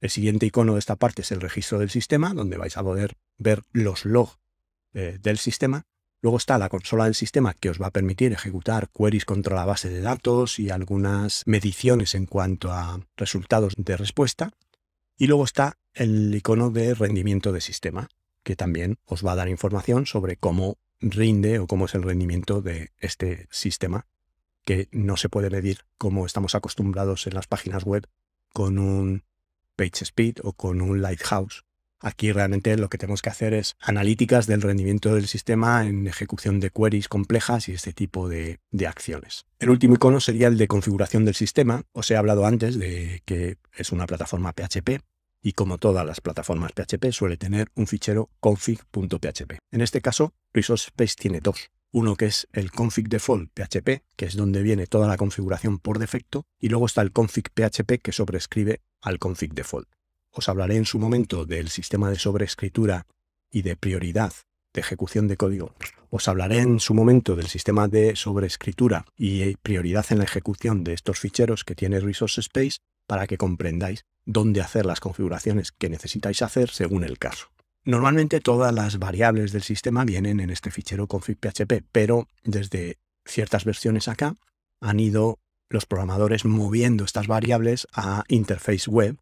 El 0.00 0.10
siguiente 0.10 0.46
icono 0.46 0.74
de 0.74 0.80
esta 0.80 0.96
parte 0.96 1.22
es 1.22 1.32
el 1.32 1.40
registro 1.40 1.78
del 1.78 1.90
sistema, 1.90 2.34
donde 2.34 2.56
vais 2.56 2.76
a 2.76 2.82
poder 2.82 3.14
ver 3.38 3.62
los 3.72 4.04
logs 4.04 4.38
eh, 4.92 5.18
del 5.20 5.38
sistema, 5.38 5.84
Luego 6.24 6.38
está 6.38 6.56
la 6.56 6.70
consola 6.70 7.04
del 7.04 7.14
sistema 7.14 7.52
que 7.52 7.68
os 7.68 7.78
va 7.78 7.88
a 7.88 7.90
permitir 7.90 8.32
ejecutar 8.32 8.88
queries 8.88 9.26
contra 9.26 9.56
la 9.56 9.66
base 9.66 9.90
de 9.90 10.00
datos 10.00 10.58
y 10.58 10.70
algunas 10.70 11.42
mediciones 11.44 12.14
en 12.14 12.24
cuanto 12.24 12.72
a 12.72 12.98
resultados 13.14 13.74
de 13.76 13.94
respuesta. 13.94 14.50
Y 15.18 15.26
luego 15.26 15.44
está 15.44 15.76
el 15.92 16.34
icono 16.34 16.70
de 16.70 16.94
rendimiento 16.94 17.52
de 17.52 17.60
sistema, 17.60 18.08
que 18.42 18.56
también 18.56 18.96
os 19.04 19.22
va 19.22 19.32
a 19.32 19.34
dar 19.34 19.50
información 19.50 20.06
sobre 20.06 20.38
cómo 20.38 20.78
rinde 20.98 21.58
o 21.58 21.66
cómo 21.66 21.84
es 21.84 21.94
el 21.94 22.02
rendimiento 22.02 22.62
de 22.62 22.90
este 23.00 23.46
sistema, 23.50 24.06
que 24.64 24.88
no 24.92 25.18
se 25.18 25.28
puede 25.28 25.50
medir 25.50 25.80
como 25.98 26.24
estamos 26.24 26.54
acostumbrados 26.54 27.26
en 27.26 27.34
las 27.34 27.48
páginas 27.48 27.84
web 27.84 28.08
con 28.54 28.78
un 28.78 29.24
PageSpeed 29.76 30.38
o 30.42 30.54
con 30.54 30.80
un 30.80 31.02
Lighthouse 31.02 31.66
Aquí 32.04 32.32
realmente 32.32 32.76
lo 32.76 32.90
que 32.90 32.98
tenemos 32.98 33.22
que 33.22 33.30
hacer 33.30 33.54
es 33.54 33.76
analíticas 33.80 34.46
del 34.46 34.60
rendimiento 34.60 35.14
del 35.14 35.26
sistema 35.26 35.86
en 35.86 36.06
ejecución 36.06 36.60
de 36.60 36.68
queries 36.68 37.08
complejas 37.08 37.66
y 37.70 37.72
este 37.72 37.94
tipo 37.94 38.28
de, 38.28 38.60
acciones. 38.86 39.46
El 39.58 39.70
último 39.70 39.94
icono 39.94 40.20
sería 40.20 40.48
el 40.48 40.58
de 40.58 40.68
configuración 40.68 41.24
del 41.24 41.34
sistema. 41.34 41.84
Os 41.92 42.10
he 42.10 42.16
hablado 42.16 42.44
antes 42.44 42.78
de 42.78 43.22
que 43.24 43.56
es 43.74 43.90
una 43.90 44.06
plataforma 44.06 44.52
PHP 44.52 45.00
y 45.40 45.52
como 45.52 45.78
todas 45.78 46.04
las 46.04 46.20
plataformas 46.20 46.72
PHP 46.72 47.10
suele 47.10 47.38
tener 47.38 47.68
un 47.74 47.86
fichero 47.86 48.28
config.php. 48.38 49.54
En 49.70 49.80
este 49.80 50.02
caso, 50.02 50.34
Resource 50.52 50.88
Space 50.88 51.14
tiene 51.18 51.40
dos. 51.40 51.70
Uno 51.90 52.16
que 52.16 52.26
es 52.26 52.48
el 52.52 52.70
config 52.70 53.08
default 53.08 53.50
PHP, 53.54 54.02
que 54.14 54.26
es 54.26 54.36
donde 54.36 54.60
viene 54.60 54.86
toda 54.86 55.08
la 55.08 55.16
configuración 55.16 55.78
por 55.78 55.98
defecto, 55.98 56.44
y 56.60 56.68
luego 56.68 56.84
está 56.84 57.00
el 57.00 57.12
config 57.12 57.48
PHP 57.54 58.02
que 58.02 58.12
sobrescribe 58.12 58.82
al 59.00 59.18
config 59.18 59.54
default. 59.54 59.88
Os 60.34 60.48
hablaré 60.48 60.76
en 60.76 60.84
su 60.84 60.98
momento 60.98 61.46
del 61.46 61.68
sistema 61.68 62.10
de 62.10 62.18
sobreescritura 62.18 63.06
y 63.50 63.62
de 63.62 63.76
prioridad 63.76 64.32
de 64.72 64.80
ejecución 64.80 65.28
de 65.28 65.36
código. 65.36 65.72
Os 66.10 66.26
hablaré 66.26 66.58
en 66.58 66.80
su 66.80 66.92
momento 66.92 67.36
del 67.36 67.46
sistema 67.46 67.86
de 67.86 68.16
sobreescritura 68.16 69.06
y 69.16 69.54
prioridad 69.56 70.06
en 70.10 70.18
la 70.18 70.24
ejecución 70.24 70.82
de 70.82 70.92
estos 70.92 71.20
ficheros 71.20 71.64
que 71.64 71.76
tiene 71.76 72.00
Resource 72.00 72.40
Space 72.40 72.78
para 73.06 73.28
que 73.28 73.38
comprendáis 73.38 74.04
dónde 74.24 74.60
hacer 74.60 74.86
las 74.86 74.98
configuraciones 74.98 75.70
que 75.70 75.88
necesitáis 75.88 76.42
hacer 76.42 76.70
según 76.70 77.04
el 77.04 77.18
caso. 77.18 77.46
Normalmente 77.84 78.40
todas 78.40 78.74
las 78.74 78.98
variables 78.98 79.52
del 79.52 79.62
sistema 79.62 80.04
vienen 80.04 80.40
en 80.40 80.50
este 80.50 80.72
fichero 80.72 81.06
config.php, 81.06 81.84
pero 81.92 82.28
desde 82.42 82.98
ciertas 83.24 83.64
versiones 83.64 84.08
acá 84.08 84.34
han 84.80 84.98
ido 84.98 85.38
los 85.68 85.86
programadores 85.86 86.44
moviendo 86.44 87.04
estas 87.04 87.26
variables 87.26 87.86
a 87.92 88.24
interface 88.28 88.90
web 88.90 89.16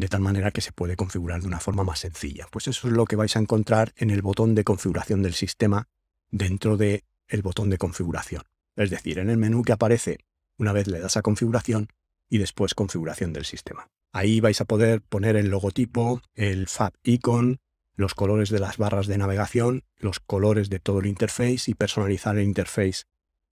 de 0.00 0.08
tal 0.08 0.20
manera 0.20 0.50
que 0.50 0.60
se 0.60 0.72
puede 0.72 0.96
configurar 0.96 1.40
de 1.40 1.46
una 1.46 1.60
forma 1.60 1.84
más 1.84 2.00
sencilla. 2.00 2.46
Pues 2.50 2.66
eso 2.68 2.88
es 2.88 2.94
lo 2.94 3.04
que 3.04 3.16
vais 3.16 3.36
a 3.36 3.40
encontrar 3.40 3.92
en 3.96 4.10
el 4.10 4.22
botón 4.22 4.54
de 4.54 4.64
configuración 4.64 5.22
del 5.22 5.34
sistema 5.34 5.88
dentro 6.30 6.76
del 6.76 7.04
el 7.28 7.42
botón 7.42 7.70
de 7.70 7.78
configuración. 7.78 8.42
Es 8.76 8.90
decir, 8.90 9.18
en 9.18 9.30
el 9.30 9.36
menú 9.36 9.62
que 9.62 9.72
aparece 9.72 10.18
una 10.56 10.72
vez 10.72 10.86
le 10.88 11.00
das 11.00 11.16
a 11.16 11.22
configuración 11.22 11.88
y 12.28 12.38
después 12.38 12.74
configuración 12.74 13.32
del 13.32 13.44
sistema. 13.44 13.88
Ahí 14.12 14.40
vais 14.40 14.60
a 14.60 14.64
poder 14.64 15.02
poner 15.02 15.36
el 15.36 15.48
logotipo, 15.48 16.22
el 16.34 16.66
fab 16.66 16.92
icon, 17.02 17.60
los 17.94 18.14
colores 18.14 18.50
de 18.50 18.58
las 18.58 18.78
barras 18.78 19.06
de 19.06 19.18
navegación, 19.18 19.84
los 19.98 20.20
colores 20.20 20.70
de 20.70 20.80
todo 20.80 21.00
el 21.00 21.06
interface 21.06 21.70
y 21.70 21.74
personalizar 21.74 22.36
el 22.36 22.44
interface 22.44 23.04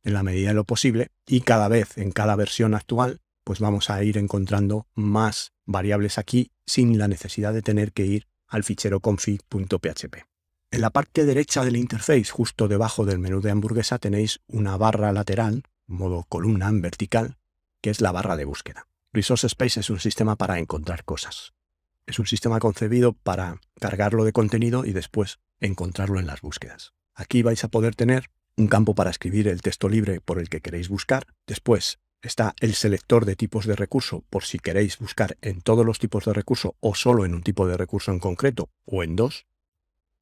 en 0.02 0.14
la 0.14 0.22
medida 0.22 0.48
de 0.48 0.54
lo 0.54 0.64
posible. 0.64 1.08
Y 1.26 1.42
cada 1.42 1.68
vez, 1.68 1.98
en 1.98 2.10
cada 2.10 2.34
versión 2.36 2.74
actual, 2.74 3.20
pues 3.48 3.60
vamos 3.60 3.88
a 3.88 4.04
ir 4.04 4.18
encontrando 4.18 4.86
más 4.94 5.54
variables 5.64 6.18
aquí 6.18 6.50
sin 6.66 6.98
la 6.98 7.08
necesidad 7.08 7.54
de 7.54 7.62
tener 7.62 7.94
que 7.94 8.04
ir 8.04 8.26
al 8.46 8.62
fichero 8.62 9.00
config.php. 9.00 10.16
En 10.70 10.80
la 10.82 10.90
parte 10.90 11.24
derecha 11.24 11.64
del 11.64 11.76
interface, 11.76 12.26
justo 12.26 12.68
debajo 12.68 13.06
del 13.06 13.18
menú 13.18 13.40
de 13.40 13.50
hamburguesa, 13.50 13.98
tenéis 13.98 14.40
una 14.48 14.76
barra 14.76 15.14
lateral, 15.14 15.62
modo 15.86 16.26
columna 16.28 16.68
en 16.68 16.82
vertical, 16.82 17.38
que 17.80 17.88
es 17.88 18.02
la 18.02 18.12
barra 18.12 18.36
de 18.36 18.44
búsqueda. 18.44 18.86
Resource 19.14 19.46
Space 19.46 19.80
es 19.80 19.88
un 19.88 19.98
sistema 19.98 20.36
para 20.36 20.58
encontrar 20.58 21.06
cosas. 21.06 21.54
Es 22.04 22.18
un 22.18 22.26
sistema 22.26 22.58
concebido 22.58 23.14
para 23.14 23.62
cargarlo 23.80 24.24
de 24.24 24.32
contenido 24.32 24.84
y 24.84 24.92
después 24.92 25.38
encontrarlo 25.58 26.20
en 26.20 26.26
las 26.26 26.42
búsquedas. 26.42 26.92
Aquí 27.14 27.40
vais 27.40 27.64
a 27.64 27.68
poder 27.68 27.96
tener 27.96 28.28
un 28.58 28.68
campo 28.68 28.94
para 28.94 29.08
escribir 29.08 29.48
el 29.48 29.62
texto 29.62 29.88
libre 29.88 30.20
por 30.20 30.38
el 30.38 30.50
que 30.50 30.60
queréis 30.60 30.90
buscar, 30.90 31.24
después 31.46 31.98
está 32.22 32.54
el 32.60 32.74
selector 32.74 33.24
de 33.24 33.36
tipos 33.36 33.66
de 33.66 33.76
recurso 33.76 34.24
por 34.30 34.44
si 34.44 34.58
queréis 34.58 34.98
buscar 34.98 35.36
en 35.40 35.60
todos 35.60 35.86
los 35.86 35.98
tipos 35.98 36.24
de 36.24 36.32
recurso 36.32 36.76
o 36.80 36.94
solo 36.94 37.24
en 37.24 37.34
un 37.34 37.42
tipo 37.42 37.66
de 37.66 37.76
recurso 37.76 38.10
en 38.12 38.18
concreto, 38.18 38.70
o 38.84 39.02
en 39.02 39.16
dos, 39.16 39.46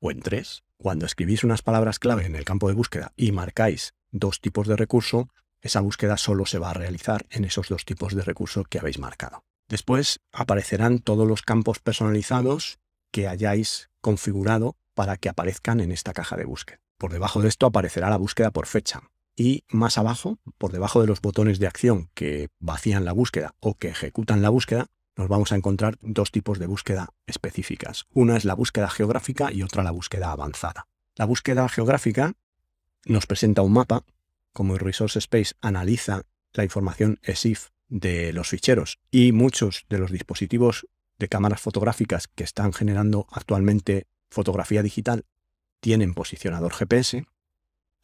o 0.01 0.11
en 0.11 0.21
tres. 0.21 0.63
Cuando 0.79 1.07
escribís 1.07 1.43
unas 1.45 1.63
palabras 1.63 1.99
clave 1.99 2.27
en 2.27 2.37
el 2.37 2.45
campo 2.45 2.69
de 2.69 2.75
búsqueda 2.75 3.13
y 3.17 3.33
marcáis 3.33 3.95
dos 4.11 4.41
tipos 4.41 4.69
de 4.69 4.77
recurso, 4.77 5.29
esa 5.63 5.81
búsqueda 5.81 6.17
solo 6.17 6.47
se 6.47 6.59
va 6.59 6.71
a 6.71 6.75
realizar 6.75 7.27
en 7.31 7.45
esos 7.45 7.69
dos 7.69 7.85
tipos 7.85 8.15
de 8.15 8.23
recurso 8.23 8.65
que 8.65 8.79
habéis 8.79 8.99
marcado. 8.99 9.43
Después 9.69 10.21
aparecerán 10.33 11.01
todos 11.01 11.27
los 11.27 11.43
campos 11.43 11.81
personalizados 11.81 12.79
que 13.11 13.27
hayáis 13.27 13.91
configurado 14.01 14.77
para 14.95 15.17
que 15.17 15.29
aparezcan 15.29 15.81
en 15.81 15.91
esta 15.91 16.13
caja 16.13 16.37
de 16.37 16.45
búsqueda. 16.45 16.79
Por 16.99 17.13
debajo 17.13 17.43
de 17.43 17.49
esto 17.49 17.67
aparecerá 17.67 18.09
la 18.11 18.17
búsqueda 18.17 18.51
por 18.51 18.67
fecha, 18.67 19.03
y 19.37 19.65
más 19.69 19.99
abajo, 19.99 20.39
por 20.59 20.73
debajo 20.73 21.01
de 21.01 21.07
los 21.07 21.21
botones 21.21 21.59
de 21.59 21.67
acción 21.67 22.09
que 22.15 22.49
vacían 22.59 23.05
la 23.05 23.13
búsqueda 23.13 23.55
o 23.61 23.75
que 23.75 23.89
ejecutan 23.89 24.43
la 24.43 24.49
búsqueda, 24.49 24.87
nos 25.17 25.29
vamos 25.29 25.53
a 25.53 25.57
encontrar 25.57 25.99
dos 26.01 26.31
tipos 26.31 26.59
de 26.59 26.67
búsqueda 26.67 27.11
específicas. 27.27 28.07
Una 28.13 28.37
es 28.37 28.45
la 28.45 28.55
búsqueda 28.55 28.89
geográfica 28.89 29.53
y 29.53 29.63
otra 29.63 29.83
la 29.83 29.91
búsqueda 29.91 30.33
avanzada. 30.33 30.89
La 31.15 31.25
búsqueda 31.27 31.69
geográfica 31.69 32.35
nos 33.05 33.27
presenta 33.27 33.63
un 33.63 33.73
mapa, 33.73 34.05
como 34.53 34.75
el 34.75 34.81
Resource 34.81 35.19
Space 35.19 35.55
analiza 35.61 36.23
la 36.53 36.65
información 36.65 37.19
ESIF 37.23 37.69
de 37.89 38.33
los 38.33 38.49
ficheros 38.49 38.99
y 39.11 39.33
muchos 39.33 39.87
de 39.89 39.99
los 39.99 40.11
dispositivos 40.11 40.87
de 41.19 41.29
cámaras 41.29 41.61
fotográficas 41.61 42.29
que 42.29 42.45
están 42.45 42.73
generando 42.73 43.27
actualmente 43.31 44.07
fotografía 44.31 44.83
digital 44.83 45.25
tienen 45.81 46.15
posicionador 46.15 46.73
GPS, 46.73 47.27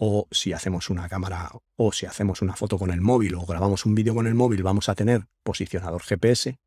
o 0.05 0.27
si 0.33 0.53
hacemos 0.53 0.91
una 0.91 1.09
cámara 1.09 1.53
o 1.77 1.93
si 1.93 2.07
hacemos 2.07 2.43
una 2.43 2.57
foto 2.57 2.77
con 2.77 2.91
el 2.91 3.01
móvil 3.01 3.37
o 3.37 3.47
grabamos 3.47 3.87
un 3.87 3.95
vídeo 3.95 4.17
con 4.17 4.27
el 4.27 4.35
móvil 4.35 4.65
vamos 4.65 4.89
a 4.89 4.97
tener 4.97 5.29
posicionador 5.45 6.03
GPS, 6.03 6.59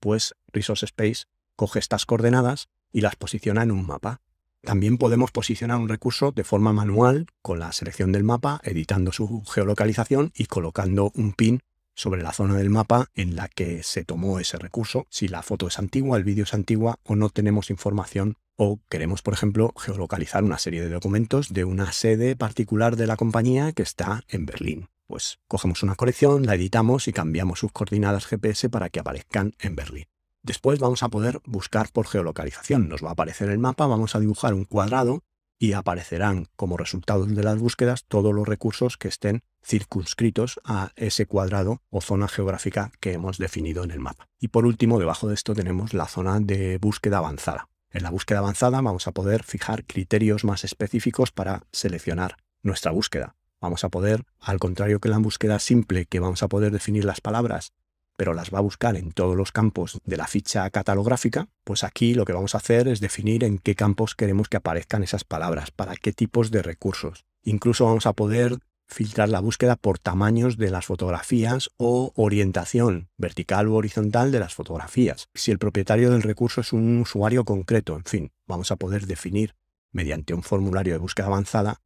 pues 0.00 0.34
Resource 0.52 0.86
Space 0.86 1.26
coge 1.54 1.78
estas 1.78 2.06
coordenadas 2.06 2.70
y 2.90 3.02
las 3.02 3.14
posiciona 3.14 3.62
en 3.62 3.70
un 3.70 3.86
mapa. 3.86 4.20
También 4.62 4.98
podemos 4.98 5.30
posicionar 5.30 5.78
un 5.78 5.88
recurso 5.88 6.32
de 6.32 6.42
forma 6.42 6.72
manual 6.72 7.26
con 7.40 7.60
la 7.60 7.70
selección 7.70 8.10
del 8.10 8.24
mapa, 8.24 8.60
editando 8.64 9.12
su 9.12 9.44
geolocalización 9.44 10.32
y 10.34 10.46
colocando 10.46 11.12
un 11.14 11.34
pin 11.34 11.60
sobre 11.94 12.24
la 12.24 12.32
zona 12.32 12.56
del 12.56 12.70
mapa 12.70 13.10
en 13.14 13.36
la 13.36 13.46
que 13.46 13.84
se 13.84 14.04
tomó 14.04 14.40
ese 14.40 14.58
recurso, 14.58 15.06
si 15.08 15.28
la 15.28 15.44
foto 15.44 15.68
es 15.68 15.78
antigua, 15.78 16.18
el 16.18 16.24
vídeo 16.24 16.42
es 16.42 16.54
antigua 16.54 16.98
o 17.04 17.14
no 17.14 17.30
tenemos 17.30 17.70
información 17.70 18.38
o 18.64 18.78
queremos, 18.88 19.22
por 19.22 19.34
ejemplo, 19.34 19.74
geolocalizar 19.76 20.44
una 20.44 20.56
serie 20.56 20.82
de 20.82 20.88
documentos 20.88 21.52
de 21.52 21.64
una 21.64 21.90
sede 21.90 22.36
particular 22.36 22.94
de 22.94 23.08
la 23.08 23.16
compañía 23.16 23.72
que 23.72 23.82
está 23.82 24.22
en 24.28 24.46
Berlín. 24.46 24.88
Pues 25.08 25.40
cogemos 25.48 25.82
una 25.82 25.96
colección, 25.96 26.46
la 26.46 26.54
editamos 26.54 27.08
y 27.08 27.12
cambiamos 27.12 27.58
sus 27.58 27.72
coordenadas 27.72 28.26
GPS 28.26 28.68
para 28.68 28.88
que 28.88 29.00
aparezcan 29.00 29.54
en 29.58 29.74
Berlín. 29.74 30.04
Después 30.44 30.78
vamos 30.78 31.02
a 31.02 31.08
poder 31.08 31.40
buscar 31.44 31.90
por 31.90 32.06
geolocalización. 32.06 32.88
Nos 32.88 33.02
va 33.02 33.08
a 33.08 33.12
aparecer 33.12 33.50
el 33.50 33.58
mapa, 33.58 33.88
vamos 33.88 34.14
a 34.14 34.20
dibujar 34.20 34.54
un 34.54 34.64
cuadrado 34.64 35.24
y 35.58 35.72
aparecerán 35.72 36.46
como 36.54 36.76
resultados 36.76 37.34
de 37.34 37.42
las 37.42 37.58
búsquedas 37.58 38.04
todos 38.06 38.32
los 38.32 38.46
recursos 38.46 38.96
que 38.96 39.08
estén 39.08 39.42
circunscritos 39.64 40.60
a 40.64 40.92
ese 40.94 41.26
cuadrado 41.26 41.82
o 41.90 42.00
zona 42.00 42.28
geográfica 42.28 42.92
que 43.00 43.12
hemos 43.12 43.38
definido 43.38 43.82
en 43.82 43.90
el 43.90 43.98
mapa. 43.98 44.28
Y 44.38 44.48
por 44.48 44.66
último, 44.66 45.00
debajo 45.00 45.26
de 45.26 45.34
esto 45.34 45.52
tenemos 45.52 45.94
la 45.94 46.06
zona 46.06 46.38
de 46.38 46.78
búsqueda 46.78 47.18
avanzada. 47.18 47.68
En 47.92 48.02
la 48.02 48.10
búsqueda 48.10 48.38
avanzada 48.38 48.80
vamos 48.80 49.06
a 49.06 49.12
poder 49.12 49.42
fijar 49.42 49.84
criterios 49.84 50.44
más 50.44 50.64
específicos 50.64 51.30
para 51.30 51.64
seleccionar 51.72 52.36
nuestra 52.62 52.90
búsqueda. 52.90 53.34
Vamos 53.60 53.84
a 53.84 53.90
poder, 53.90 54.24
al 54.40 54.58
contrario 54.58 54.98
que 54.98 55.10
la 55.10 55.18
búsqueda 55.18 55.58
simple, 55.58 56.06
que 56.06 56.18
vamos 56.18 56.42
a 56.42 56.48
poder 56.48 56.72
definir 56.72 57.04
las 57.04 57.20
palabras, 57.20 57.72
pero 58.16 58.32
las 58.32 58.52
va 58.52 58.58
a 58.58 58.62
buscar 58.62 58.96
en 58.96 59.12
todos 59.12 59.36
los 59.36 59.52
campos 59.52 60.00
de 60.04 60.16
la 60.16 60.26
ficha 60.26 60.68
catalográfica, 60.70 61.48
pues 61.64 61.84
aquí 61.84 62.14
lo 62.14 62.24
que 62.24 62.32
vamos 62.32 62.54
a 62.54 62.58
hacer 62.58 62.88
es 62.88 63.00
definir 63.00 63.44
en 63.44 63.58
qué 63.58 63.74
campos 63.74 64.14
queremos 64.14 64.48
que 64.48 64.56
aparezcan 64.56 65.02
esas 65.02 65.24
palabras, 65.24 65.70
para 65.70 65.94
qué 65.96 66.12
tipos 66.12 66.50
de 66.50 66.62
recursos. 66.62 67.26
Incluso 67.42 67.84
vamos 67.84 68.06
a 68.06 68.14
poder 68.14 68.58
filtrar 68.92 69.28
la 69.28 69.40
búsqueda 69.40 69.76
por 69.76 69.98
tamaños 69.98 70.56
de 70.56 70.70
las 70.70 70.86
fotografías 70.86 71.70
o 71.76 72.12
orientación 72.14 73.08
vertical 73.16 73.68
u 73.68 73.74
horizontal 73.74 74.30
de 74.30 74.38
las 74.38 74.54
fotografías. 74.54 75.28
Si 75.34 75.50
el 75.50 75.58
propietario 75.58 76.10
del 76.10 76.22
recurso 76.22 76.60
es 76.60 76.72
un 76.72 76.98
usuario 76.98 77.44
concreto, 77.44 77.96
en 77.96 78.04
fin, 78.04 78.32
vamos 78.46 78.70
a 78.70 78.76
poder 78.76 79.06
definir 79.06 79.54
mediante 79.90 80.34
un 80.34 80.42
formulario 80.42 80.92
de 80.92 80.98
búsqueda 80.98 81.26
avanzada 81.26 81.80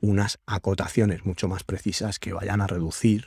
unas 0.00 0.38
acotaciones 0.46 1.24
mucho 1.24 1.48
más 1.48 1.64
precisas 1.64 2.18
que 2.18 2.32
vayan 2.32 2.60
a 2.60 2.66
reducir 2.66 3.26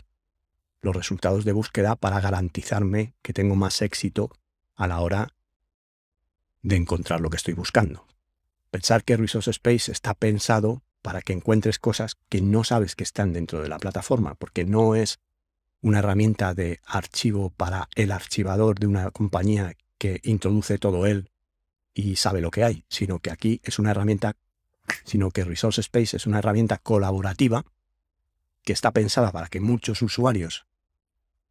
los 0.81 0.95
resultados 0.95 1.45
de 1.45 1.51
búsqueda 1.51 1.95
para 1.95 2.19
garantizarme 2.21 3.13
que 3.21 3.33
tengo 3.33 3.55
más 3.55 3.81
éxito 3.81 4.31
a 4.75 4.87
la 4.87 4.99
hora 5.01 5.33
de 6.61 6.75
encontrar 6.75 7.21
lo 7.21 7.29
que 7.29 7.37
estoy 7.37 7.53
buscando. 7.53 8.07
Pensar 8.71 9.03
que 9.03 9.17
Resource 9.17 9.51
Space 9.51 9.91
está 9.91 10.13
pensado 10.13 10.81
para 11.01 11.21
que 11.21 11.33
encuentres 11.33 11.79
cosas 11.79 12.17
que 12.29 12.41
no 12.41 12.63
sabes 12.63 12.95
que 12.95 13.03
están 13.03 13.33
dentro 13.33 13.61
de 13.61 13.69
la 13.69 13.79
plataforma, 13.79 14.35
porque 14.35 14.65
no 14.65 14.95
es 14.95 15.19
una 15.81 15.99
herramienta 15.99 16.53
de 16.53 16.79
archivo 16.85 17.49
para 17.49 17.89
el 17.95 18.11
archivador 18.11 18.79
de 18.79 18.87
una 18.87 19.09
compañía 19.11 19.73
que 19.97 20.19
introduce 20.23 20.77
todo 20.77 21.05
él 21.05 21.29
y 21.93 22.15
sabe 22.15 22.41
lo 22.41 22.51
que 22.51 22.63
hay, 22.63 22.85
sino 22.87 23.19
que 23.19 23.31
aquí 23.31 23.61
es 23.63 23.79
una 23.79 23.91
herramienta, 23.91 24.35
sino 25.03 25.31
que 25.31 25.43
Resource 25.43 25.81
Space 25.81 26.15
es 26.17 26.27
una 26.27 26.39
herramienta 26.39 26.77
colaborativa 26.77 27.65
que 28.63 28.73
está 28.73 28.91
pensada 28.91 29.31
para 29.31 29.47
que 29.47 29.59
muchos 29.59 30.01
usuarios 30.01 30.65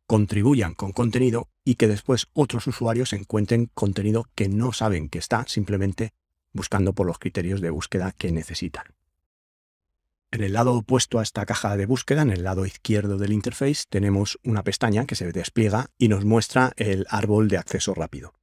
contribuyan 0.07 0.75
con 0.75 0.93
contenido 0.93 1.49
y 1.65 1.77
que 1.77 1.89
después 1.89 2.29
otros 2.33 2.67
usuarios 2.67 3.13
encuentren 3.13 3.71
contenido 3.75 4.27
que 4.35 4.49
no 4.49 4.73
saben 4.73 5.09
que 5.09 5.19
está 5.19 5.45
simplemente 5.47 6.13
buscando 6.53 6.93
por 6.93 7.07
los 7.07 7.19
criterios 7.19 7.61
de 7.61 7.71
búsqueda 7.71 8.13
que 8.13 8.33
necesitan. 8.33 8.85
En 10.33 10.45
el 10.45 10.53
lado 10.53 10.75
opuesto 10.75 11.19
a 11.19 11.25
esta 11.25 11.45
caja 11.45 11.77
de 11.77 11.87
búsqueda, 11.87 12.23
en 12.23 12.31
el 12.31 12.45
lado 12.45 12.65
izquierdo 12.65 13.19
del 13.19 13.33
interface, 13.33 13.85
tenemos 13.89 14.39
una 14.45 14.63
pestaña 14.63 15.05
que 15.05 15.17
se 15.17 15.33
despliega 15.33 15.91
y 15.99 16.07
nos 16.07 16.25
muestra 16.25 16.73
el 16.77 17.05
árbol 17.11 17.49
de 17.49 17.59
acceso 17.59 17.95
rápido. 17.95 18.35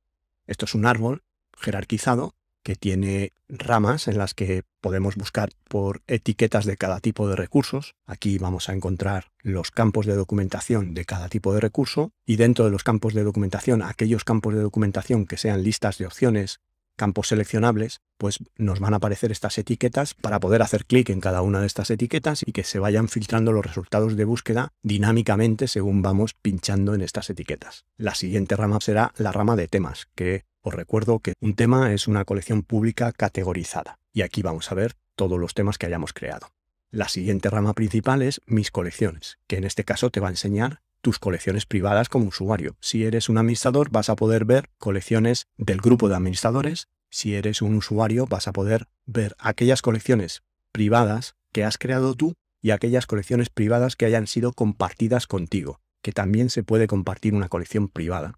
Esto 0.48 0.66
es 0.66 0.76
un 0.76 0.86
árbol 0.86 1.24
jerarquizado 1.58 2.36
que 2.62 2.76
tiene 2.76 3.32
ramas 3.48 4.10
en 4.10 4.18
las 4.18 4.34
que 4.34 4.64
podemos 4.82 5.16
buscar 5.16 5.52
por 5.70 6.02
etiquetas 6.08 6.66
de 6.66 6.76
cada 6.76 7.00
tipo 7.00 7.30
de 7.30 7.38
recursos. 7.38 7.96
Aquí 8.06 8.38
vamos 8.38 8.68
a 8.68 8.74
encontrar 8.74 9.32
los 9.40 9.72
campos 9.72 10.06
de 10.06 10.16
documentación 10.16 10.94
de 10.94 11.06
cada 11.06 11.30
tipo 11.30 11.54
de 11.54 11.62
recurso 11.62 12.12
y 12.26 12.36
dentro 12.36 12.66
de 12.66 12.72
los 12.72 12.84
campos 12.84 13.14
de 13.14 13.24
documentación, 13.24 13.82
aquellos 13.82 14.26
campos 14.26 14.54
de 14.54 14.60
documentación 14.60 15.26
que 15.26 15.38
sean 15.38 15.64
listas 15.64 15.98
de 15.98 16.08
opciones 16.08 16.60
campos 16.98 17.30
seleccionables, 17.30 18.02
pues 18.18 18.40
nos 18.58 18.82
van 18.82 18.94
a 18.94 18.98
aparecer 18.98 19.32
estas 19.32 19.58
etiquetas 19.58 20.14
para 20.16 20.42
poder 20.42 20.62
hacer 20.62 20.86
clic 20.86 21.10
en 21.10 21.22
cada 21.22 21.42
una 21.42 21.62
de 21.62 21.68
estas 21.68 21.90
etiquetas 21.90 22.44
y 22.46 22.52
que 22.52 22.66
se 22.66 22.80
vayan 22.80 23.08
filtrando 23.08 23.54
los 23.54 23.66
resultados 23.66 24.18
de 24.18 24.26
búsqueda 24.26 24.74
dinámicamente 24.84 25.70
según 25.70 26.02
vamos 26.02 26.34
pinchando 26.34 26.94
en 26.94 27.02
estas 27.02 27.30
etiquetas. 27.30 27.86
La 27.96 28.16
siguiente 28.16 28.58
rama 28.58 28.80
será 28.82 29.14
la 29.16 29.32
rama 29.32 29.56
de 29.56 29.70
temas, 29.70 30.10
que 30.16 30.44
os 30.62 30.74
recuerdo 30.74 31.20
que 31.20 31.34
un 31.40 31.56
tema 31.56 31.94
es 31.94 32.10
una 32.10 32.26
colección 32.26 32.64
pública 32.64 33.14
categorizada 33.14 34.00
y 34.12 34.24
aquí 34.24 34.42
vamos 34.42 34.72
a 34.72 34.76
ver 34.76 34.96
todos 35.16 35.40
los 35.40 35.54
temas 35.54 35.78
que 35.78 35.86
hayamos 35.86 36.12
creado. 36.12 36.50
La 36.90 37.10
siguiente 37.10 37.50
rama 37.50 37.74
principal 37.74 38.22
es 38.22 38.42
mis 38.46 38.72
colecciones, 38.72 39.38
que 39.48 39.58
en 39.58 39.66
este 39.66 39.84
caso 39.84 40.10
te 40.10 40.20
va 40.20 40.28
a 40.28 40.32
enseñar 40.32 40.82
tus 41.08 41.20
colecciones 41.20 41.66
privadas 41.66 42.10
como 42.10 42.28
usuario. 42.28 42.76
Si 42.82 43.06
eres 43.06 43.30
un 43.30 43.38
administrador 43.38 43.90
vas 43.92 44.10
a 44.10 44.18
poder 44.18 44.44
ver 44.44 44.70
colecciones 44.78 45.46
del 45.56 45.80
grupo 45.80 46.10
de 46.10 46.16
administradores. 46.18 46.90
Si 47.10 47.34
eres 47.34 47.62
un 47.62 47.76
usuario 47.76 48.26
vas 48.26 48.50
a 48.50 48.52
poder 48.52 48.90
ver 49.06 49.34
aquellas 49.40 49.82
colecciones 49.82 50.44
privadas 50.74 51.36
que 51.54 51.64
has 51.64 51.78
creado 51.78 52.14
tú 52.14 52.34
y 52.62 52.72
aquellas 52.72 53.08
colecciones 53.08 53.50
privadas 53.50 53.96
que 53.96 54.06
hayan 54.06 54.28
sido 54.28 54.52
compartidas 54.52 55.28
contigo, 55.28 55.80
que 56.02 56.12
también 56.12 56.50
se 56.50 56.64
puede 56.64 56.88
compartir 56.88 57.34
una 57.34 57.48
colección 57.48 57.88
privada 57.88 58.34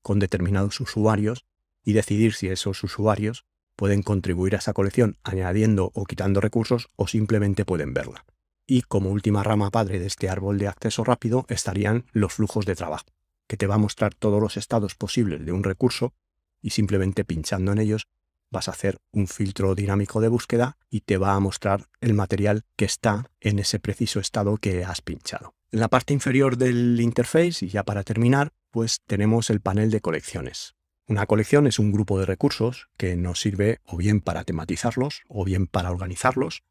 con 0.00 0.18
determinados 0.18 0.80
usuarios 0.80 1.44
y 1.84 1.92
decidir 1.92 2.32
si 2.32 2.48
esos 2.48 2.82
usuarios 2.82 3.44
pueden 3.76 4.02
contribuir 4.02 4.54
a 4.54 4.58
esa 4.58 4.72
colección 4.72 5.18
añadiendo 5.22 5.90
o 5.92 6.06
quitando 6.06 6.40
recursos 6.40 6.88
o 6.96 7.08
simplemente 7.08 7.66
pueden 7.66 7.92
verla 7.92 8.24
y 8.66 8.82
como 8.82 9.10
última 9.10 9.42
rama 9.42 9.70
padre 9.70 9.98
de 9.98 10.06
este 10.06 10.28
árbol 10.28 10.58
de 10.58 10.68
acceso 10.68 11.04
rápido 11.04 11.46
estarían 11.48 12.04
los 12.12 12.34
flujos 12.34 12.66
de 12.66 12.74
trabajo, 12.74 13.06
que 13.46 13.56
te 13.56 13.66
va 13.66 13.76
a 13.76 13.78
mostrar 13.78 14.14
todos 14.14 14.40
los 14.40 14.56
estados 14.56 14.94
posibles 14.94 15.44
de 15.44 15.52
un 15.52 15.64
recurso 15.64 16.14
y 16.60 16.70
simplemente 16.70 17.24
pinchando 17.24 17.72
en 17.72 17.78
ellos 17.78 18.08
vas 18.50 18.68
a 18.68 18.72
hacer 18.72 18.98
un 19.12 19.26
filtro 19.26 19.74
dinámico 19.74 20.20
de 20.20 20.28
búsqueda 20.28 20.76
y 20.90 21.00
te 21.00 21.18
va 21.18 21.34
a 21.34 21.40
mostrar 21.40 21.88
el 22.00 22.14
material 22.14 22.64
que 22.76 22.84
está 22.84 23.30
en 23.40 23.58
ese 23.58 23.78
preciso 23.78 24.20
estado 24.20 24.56
que 24.56 24.84
has 24.84 25.02
pinchado. 25.02 25.54
En 25.72 25.80
la 25.80 25.88
parte 25.88 26.14
inferior 26.14 26.56
del 26.56 27.00
interface, 27.00 27.66
y 27.66 27.68
ya 27.68 27.82
para 27.82 28.04
terminar, 28.04 28.52
pues 28.70 29.00
tenemos 29.06 29.50
el 29.50 29.60
panel 29.60 29.90
de 29.90 30.00
colecciones. 30.00 30.74
Una 31.08 31.26
colección 31.26 31.66
es 31.66 31.78
un 31.78 31.92
grupo 31.92 32.18
de 32.18 32.26
recursos 32.26 32.88
que 32.96 33.16
nos 33.16 33.40
sirve 33.40 33.80
o 33.84 33.96
bien 33.96 34.20
para 34.20 34.44
tematizarlos 34.44 35.22
o 35.28 35.44
bien 35.44 35.66
para 35.66 35.90
organizarlos 35.90 36.62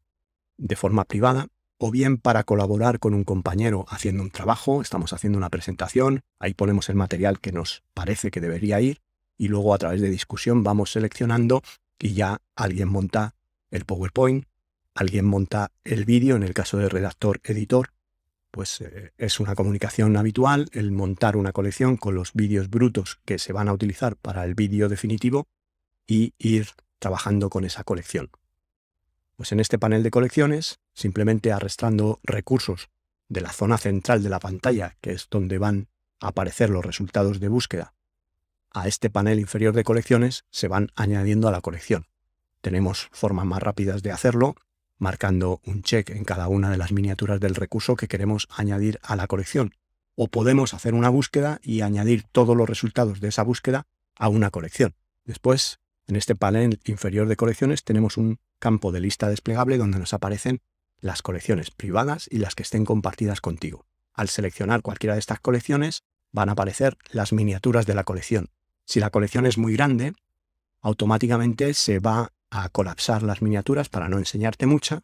de 0.58 0.76
forma 0.76 1.04
privada 1.04 1.48
o 1.78 1.90
bien 1.90 2.16
para 2.16 2.44
colaborar 2.44 2.98
con 2.98 3.14
un 3.14 3.24
compañero 3.24 3.84
haciendo 3.88 4.22
un 4.22 4.30
trabajo, 4.30 4.80
estamos 4.80 5.12
haciendo 5.12 5.38
una 5.38 5.50
presentación, 5.50 6.22
ahí 6.38 6.54
ponemos 6.54 6.88
el 6.88 6.96
material 6.96 7.40
que 7.40 7.52
nos 7.52 7.82
parece 7.94 8.30
que 8.30 8.40
debería 8.40 8.80
ir 8.80 9.00
y 9.36 9.48
luego 9.48 9.74
a 9.74 9.78
través 9.78 10.00
de 10.00 10.08
discusión 10.08 10.62
vamos 10.62 10.92
seleccionando 10.92 11.62
y 11.98 12.14
ya 12.14 12.40
alguien 12.54 12.88
monta 12.88 13.34
el 13.70 13.84
PowerPoint, 13.84 14.46
alguien 14.94 15.26
monta 15.26 15.72
el 15.84 16.04
vídeo, 16.04 16.36
en 16.36 16.42
el 16.42 16.54
caso 16.54 16.78
de 16.78 16.88
redactor-editor, 16.88 17.90
pues 18.50 18.80
eh, 18.80 19.12
es 19.18 19.38
una 19.38 19.54
comunicación 19.54 20.16
habitual 20.16 20.68
el 20.72 20.90
montar 20.90 21.36
una 21.36 21.52
colección 21.52 21.98
con 21.98 22.14
los 22.14 22.32
vídeos 22.32 22.70
brutos 22.70 23.20
que 23.26 23.38
se 23.38 23.52
van 23.52 23.68
a 23.68 23.74
utilizar 23.74 24.16
para 24.16 24.44
el 24.44 24.54
vídeo 24.54 24.88
definitivo 24.88 25.46
y 26.06 26.32
ir 26.38 26.68
trabajando 26.98 27.50
con 27.50 27.64
esa 27.64 27.84
colección. 27.84 28.30
Pues 29.36 29.52
en 29.52 29.60
este 29.60 29.78
panel 29.78 30.02
de 30.02 30.10
colecciones, 30.10 30.80
simplemente 30.96 31.52
arrastrando 31.52 32.18
recursos 32.24 32.88
de 33.28 33.42
la 33.42 33.52
zona 33.52 33.78
central 33.78 34.22
de 34.22 34.30
la 34.30 34.40
pantalla, 34.40 34.96
que 35.00 35.12
es 35.12 35.28
donde 35.30 35.58
van 35.58 35.88
a 36.20 36.28
aparecer 36.28 36.70
los 36.70 36.84
resultados 36.84 37.38
de 37.38 37.48
búsqueda, 37.48 37.92
a 38.76 38.88
este 38.88 39.08
panel 39.08 39.40
inferior 39.40 39.74
de 39.74 39.84
colecciones 39.84 40.44
se 40.50 40.68
van 40.68 40.90
añadiendo 40.96 41.48
a 41.48 41.50
la 41.50 41.62
colección. 41.62 42.06
Tenemos 42.60 43.08
formas 43.10 43.46
más 43.46 43.62
rápidas 43.62 44.02
de 44.02 44.10
hacerlo, 44.10 44.54
marcando 44.98 45.60
un 45.64 45.82
check 45.82 46.10
en 46.10 46.24
cada 46.24 46.48
una 46.48 46.70
de 46.70 46.76
las 46.76 46.92
miniaturas 46.92 47.40
del 47.40 47.54
recurso 47.54 47.96
que 47.96 48.06
queremos 48.06 48.48
añadir 48.50 48.98
a 49.02 49.16
la 49.16 49.28
colección. 49.28 49.74
O 50.14 50.28
podemos 50.28 50.74
hacer 50.74 50.92
una 50.92 51.08
búsqueda 51.08 51.58
y 51.62 51.80
añadir 51.80 52.24
todos 52.32 52.54
los 52.54 52.68
resultados 52.68 53.20
de 53.20 53.28
esa 53.28 53.42
búsqueda 53.42 53.86
a 54.14 54.28
una 54.28 54.50
colección. 54.50 54.94
Después, 55.24 55.78
en 56.06 56.16
este 56.16 56.34
panel 56.34 56.78
inferior 56.84 57.28
de 57.28 57.36
colecciones 57.36 57.82
tenemos 57.82 58.18
un 58.18 58.40
campo 58.58 58.92
de 58.92 59.00
lista 59.00 59.28
desplegable 59.28 59.78
donde 59.78 59.98
nos 59.98 60.12
aparecen 60.12 60.60
las 61.00 61.22
colecciones 61.22 61.70
privadas 61.70 62.28
y 62.30 62.38
las 62.38 62.54
que 62.54 62.62
estén 62.62 62.84
compartidas 62.84 63.40
contigo. 63.40 63.86
Al 64.12 64.28
seleccionar 64.28 64.82
cualquiera 64.82 65.14
de 65.14 65.20
estas 65.20 65.40
colecciones 65.40 66.02
van 66.32 66.48
a 66.48 66.52
aparecer 66.52 66.96
las 67.10 67.32
miniaturas 67.32 67.86
de 67.86 67.94
la 67.94 68.04
colección. 68.04 68.50
Si 68.84 69.00
la 69.00 69.10
colección 69.10 69.46
es 69.46 69.58
muy 69.58 69.74
grande, 69.74 70.14
automáticamente 70.80 71.74
se 71.74 71.98
va 71.98 72.32
a 72.50 72.68
colapsar 72.68 73.22
las 73.22 73.42
miniaturas 73.42 73.88
para 73.88 74.08
no 74.08 74.18
enseñarte 74.18 74.66
mucha 74.66 75.02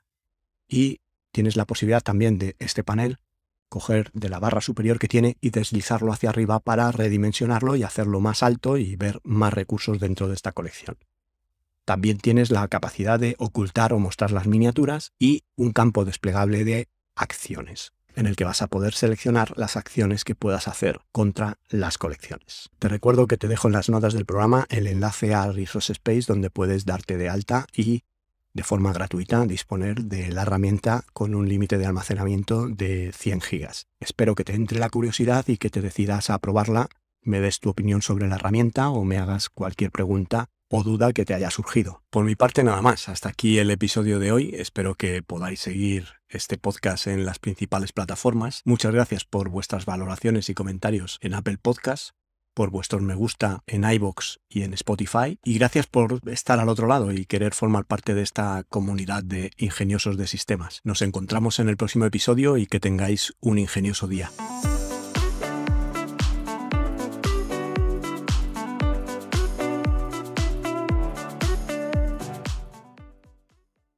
y 0.69 1.01
tienes 1.33 1.57
la 1.57 1.67
posibilidad 1.67 2.03
también 2.03 2.39
de 2.39 2.57
este 2.59 2.85
panel 2.85 3.19
coger 3.73 4.11
de 4.13 4.29
la 4.29 4.39
barra 4.39 4.61
superior 4.61 4.99
que 4.99 5.09
tiene 5.09 5.39
y 5.41 5.49
deslizarlo 5.49 6.13
hacia 6.13 6.29
arriba 6.29 6.61
para 6.61 6.93
redimensionarlo 6.93 7.75
y 7.75 7.83
hacerlo 7.83 8.21
más 8.21 8.43
alto 8.43 8.77
y 8.77 8.97
ver 8.97 9.19
más 9.25 9.55
recursos 9.55 9.99
dentro 9.99 10.29
de 10.29 10.35
esta 10.35 10.53
colección. 10.53 10.99
También 11.85 12.19
tienes 12.19 12.51
la 12.51 12.67
capacidad 12.69 13.19
de 13.19 13.35
ocultar 13.39 13.93
o 13.93 13.99
mostrar 13.99 14.31
las 14.31 14.47
miniaturas 14.47 15.13
y 15.19 15.43
un 15.57 15.73
campo 15.73 16.05
desplegable 16.05 16.65
de 16.65 16.89
acciones 17.17 17.93
en 18.15 18.27
el 18.27 18.37
que 18.37 18.45
vas 18.45 18.63
a 18.63 18.67
poder 18.67 18.95
seleccionar 18.95 19.57
las 19.57 19.77
acciones 19.77 20.25
que 20.25 20.35
puedas 20.35 20.69
hacer 20.69 21.01
contra 21.13 21.59
las 21.69 21.99
colecciones. 21.99 22.71
Te 22.79 22.89
recuerdo 22.89 23.27
que 23.27 23.39
te 23.39 23.49
dejo 23.49 23.69
en 23.69 23.75
las 23.75 23.89
notas 23.89 24.13
del 24.13 24.27
programa 24.27 24.67
el 24.69 24.87
enlace 24.87 25.35
a 25.35 25.51
Resource 25.51 25.93
Space 25.93 26.27
donde 26.27 26.51
puedes 26.51 26.85
darte 26.85 27.17
de 27.17 27.29
alta 27.29 27.67
y 27.75 28.03
de 28.55 28.63
forma 28.63 28.93
gratuita 28.93 29.47
disponer 29.47 30.05
de 30.05 30.31
la 30.31 30.43
herramienta 30.43 31.05
con 31.15 31.35
un 31.35 31.49
límite 31.49 31.79
de 31.79 31.87
almacenamiento 31.87 32.69
de 32.69 33.13
100 33.17 33.41
gigas. 33.41 33.87
Espero 33.99 34.35
que 34.35 34.45
te 34.45 34.55
entre 34.55 34.79
la 34.79 34.91
curiosidad 34.91 35.49
y 35.49 35.57
que 35.57 35.71
te 35.71 35.81
decidas 35.81 36.29
a 36.29 36.39
probarla, 36.39 36.89
me 37.23 37.41
des 37.41 37.61
tu 37.61 37.71
opinión 37.71 38.03
sobre 38.03 38.29
la 38.29 38.35
herramienta 38.35 38.91
o 38.91 39.05
me 39.05 39.17
hagas 39.17 39.49
cualquier 39.49 39.91
pregunta 39.91 40.51
o 40.73 40.83
duda 40.83 41.13
que 41.13 41.25
te 41.25 41.35
haya 41.35 41.51
surgido. 41.51 42.03
Por 42.11 42.25
mi 42.25 42.35
parte 42.35 42.65
nada 42.65 42.83
más, 42.83 43.09
hasta 43.09 43.29
aquí 43.29 43.59
el 43.59 43.71
episodio 43.71 44.19
de 44.19 44.33
hoy, 44.33 44.55
espero 44.55 44.97
que 44.97 45.23
podáis 45.23 45.61
seguir 45.61 46.09
este 46.29 46.59
podcast 46.59 47.07
en 47.07 47.25
las 47.25 47.39
principales 47.39 47.93
plataformas. 47.93 48.63
Muchas 48.65 48.93
gracias 48.93 49.25
por 49.25 49.51
vuestras 49.51 49.85
valoraciones 49.85 50.49
y 50.49 50.55
comentarios 50.55 51.19
en 51.21 51.35
Apple 51.35 51.59
Podcasts 51.61 52.15
por 52.55 52.71
vuestros 52.71 53.03
me 53.03 53.15
gusta 53.15 53.63
en 53.67 53.85
iBox 53.85 54.41
y 54.49 54.63
en 54.63 54.75
Spotify. 54.75 55.39
Y 55.43 55.59
gracias 55.59 55.87
por 55.87 56.21
estar 56.29 56.59
al 56.61 56.69
otro 56.69 56.87
lado 56.87 57.13
y 57.13 57.25
querer 57.25 57.55
formar 57.55 57.87
parte 57.87 58.15
de 58.15 58.23
esta 58.23 58.65
comunidad 58.69 59.23
de 59.23 59.53
ingeniosos 59.57 60.17
de 60.17 60.27
sistemas. 60.27 60.81
Nos 60.85 61.03
encontramos 61.03 61.59
en 61.59 61.69
el 61.69 61.77
próximo 61.77 62.05
episodio 62.05 62.57
y 62.57 62.67
que 62.67 62.81
tengáis 62.81 63.35
un 63.41 63.59
ingenioso 63.59 64.07
día. 64.07 64.31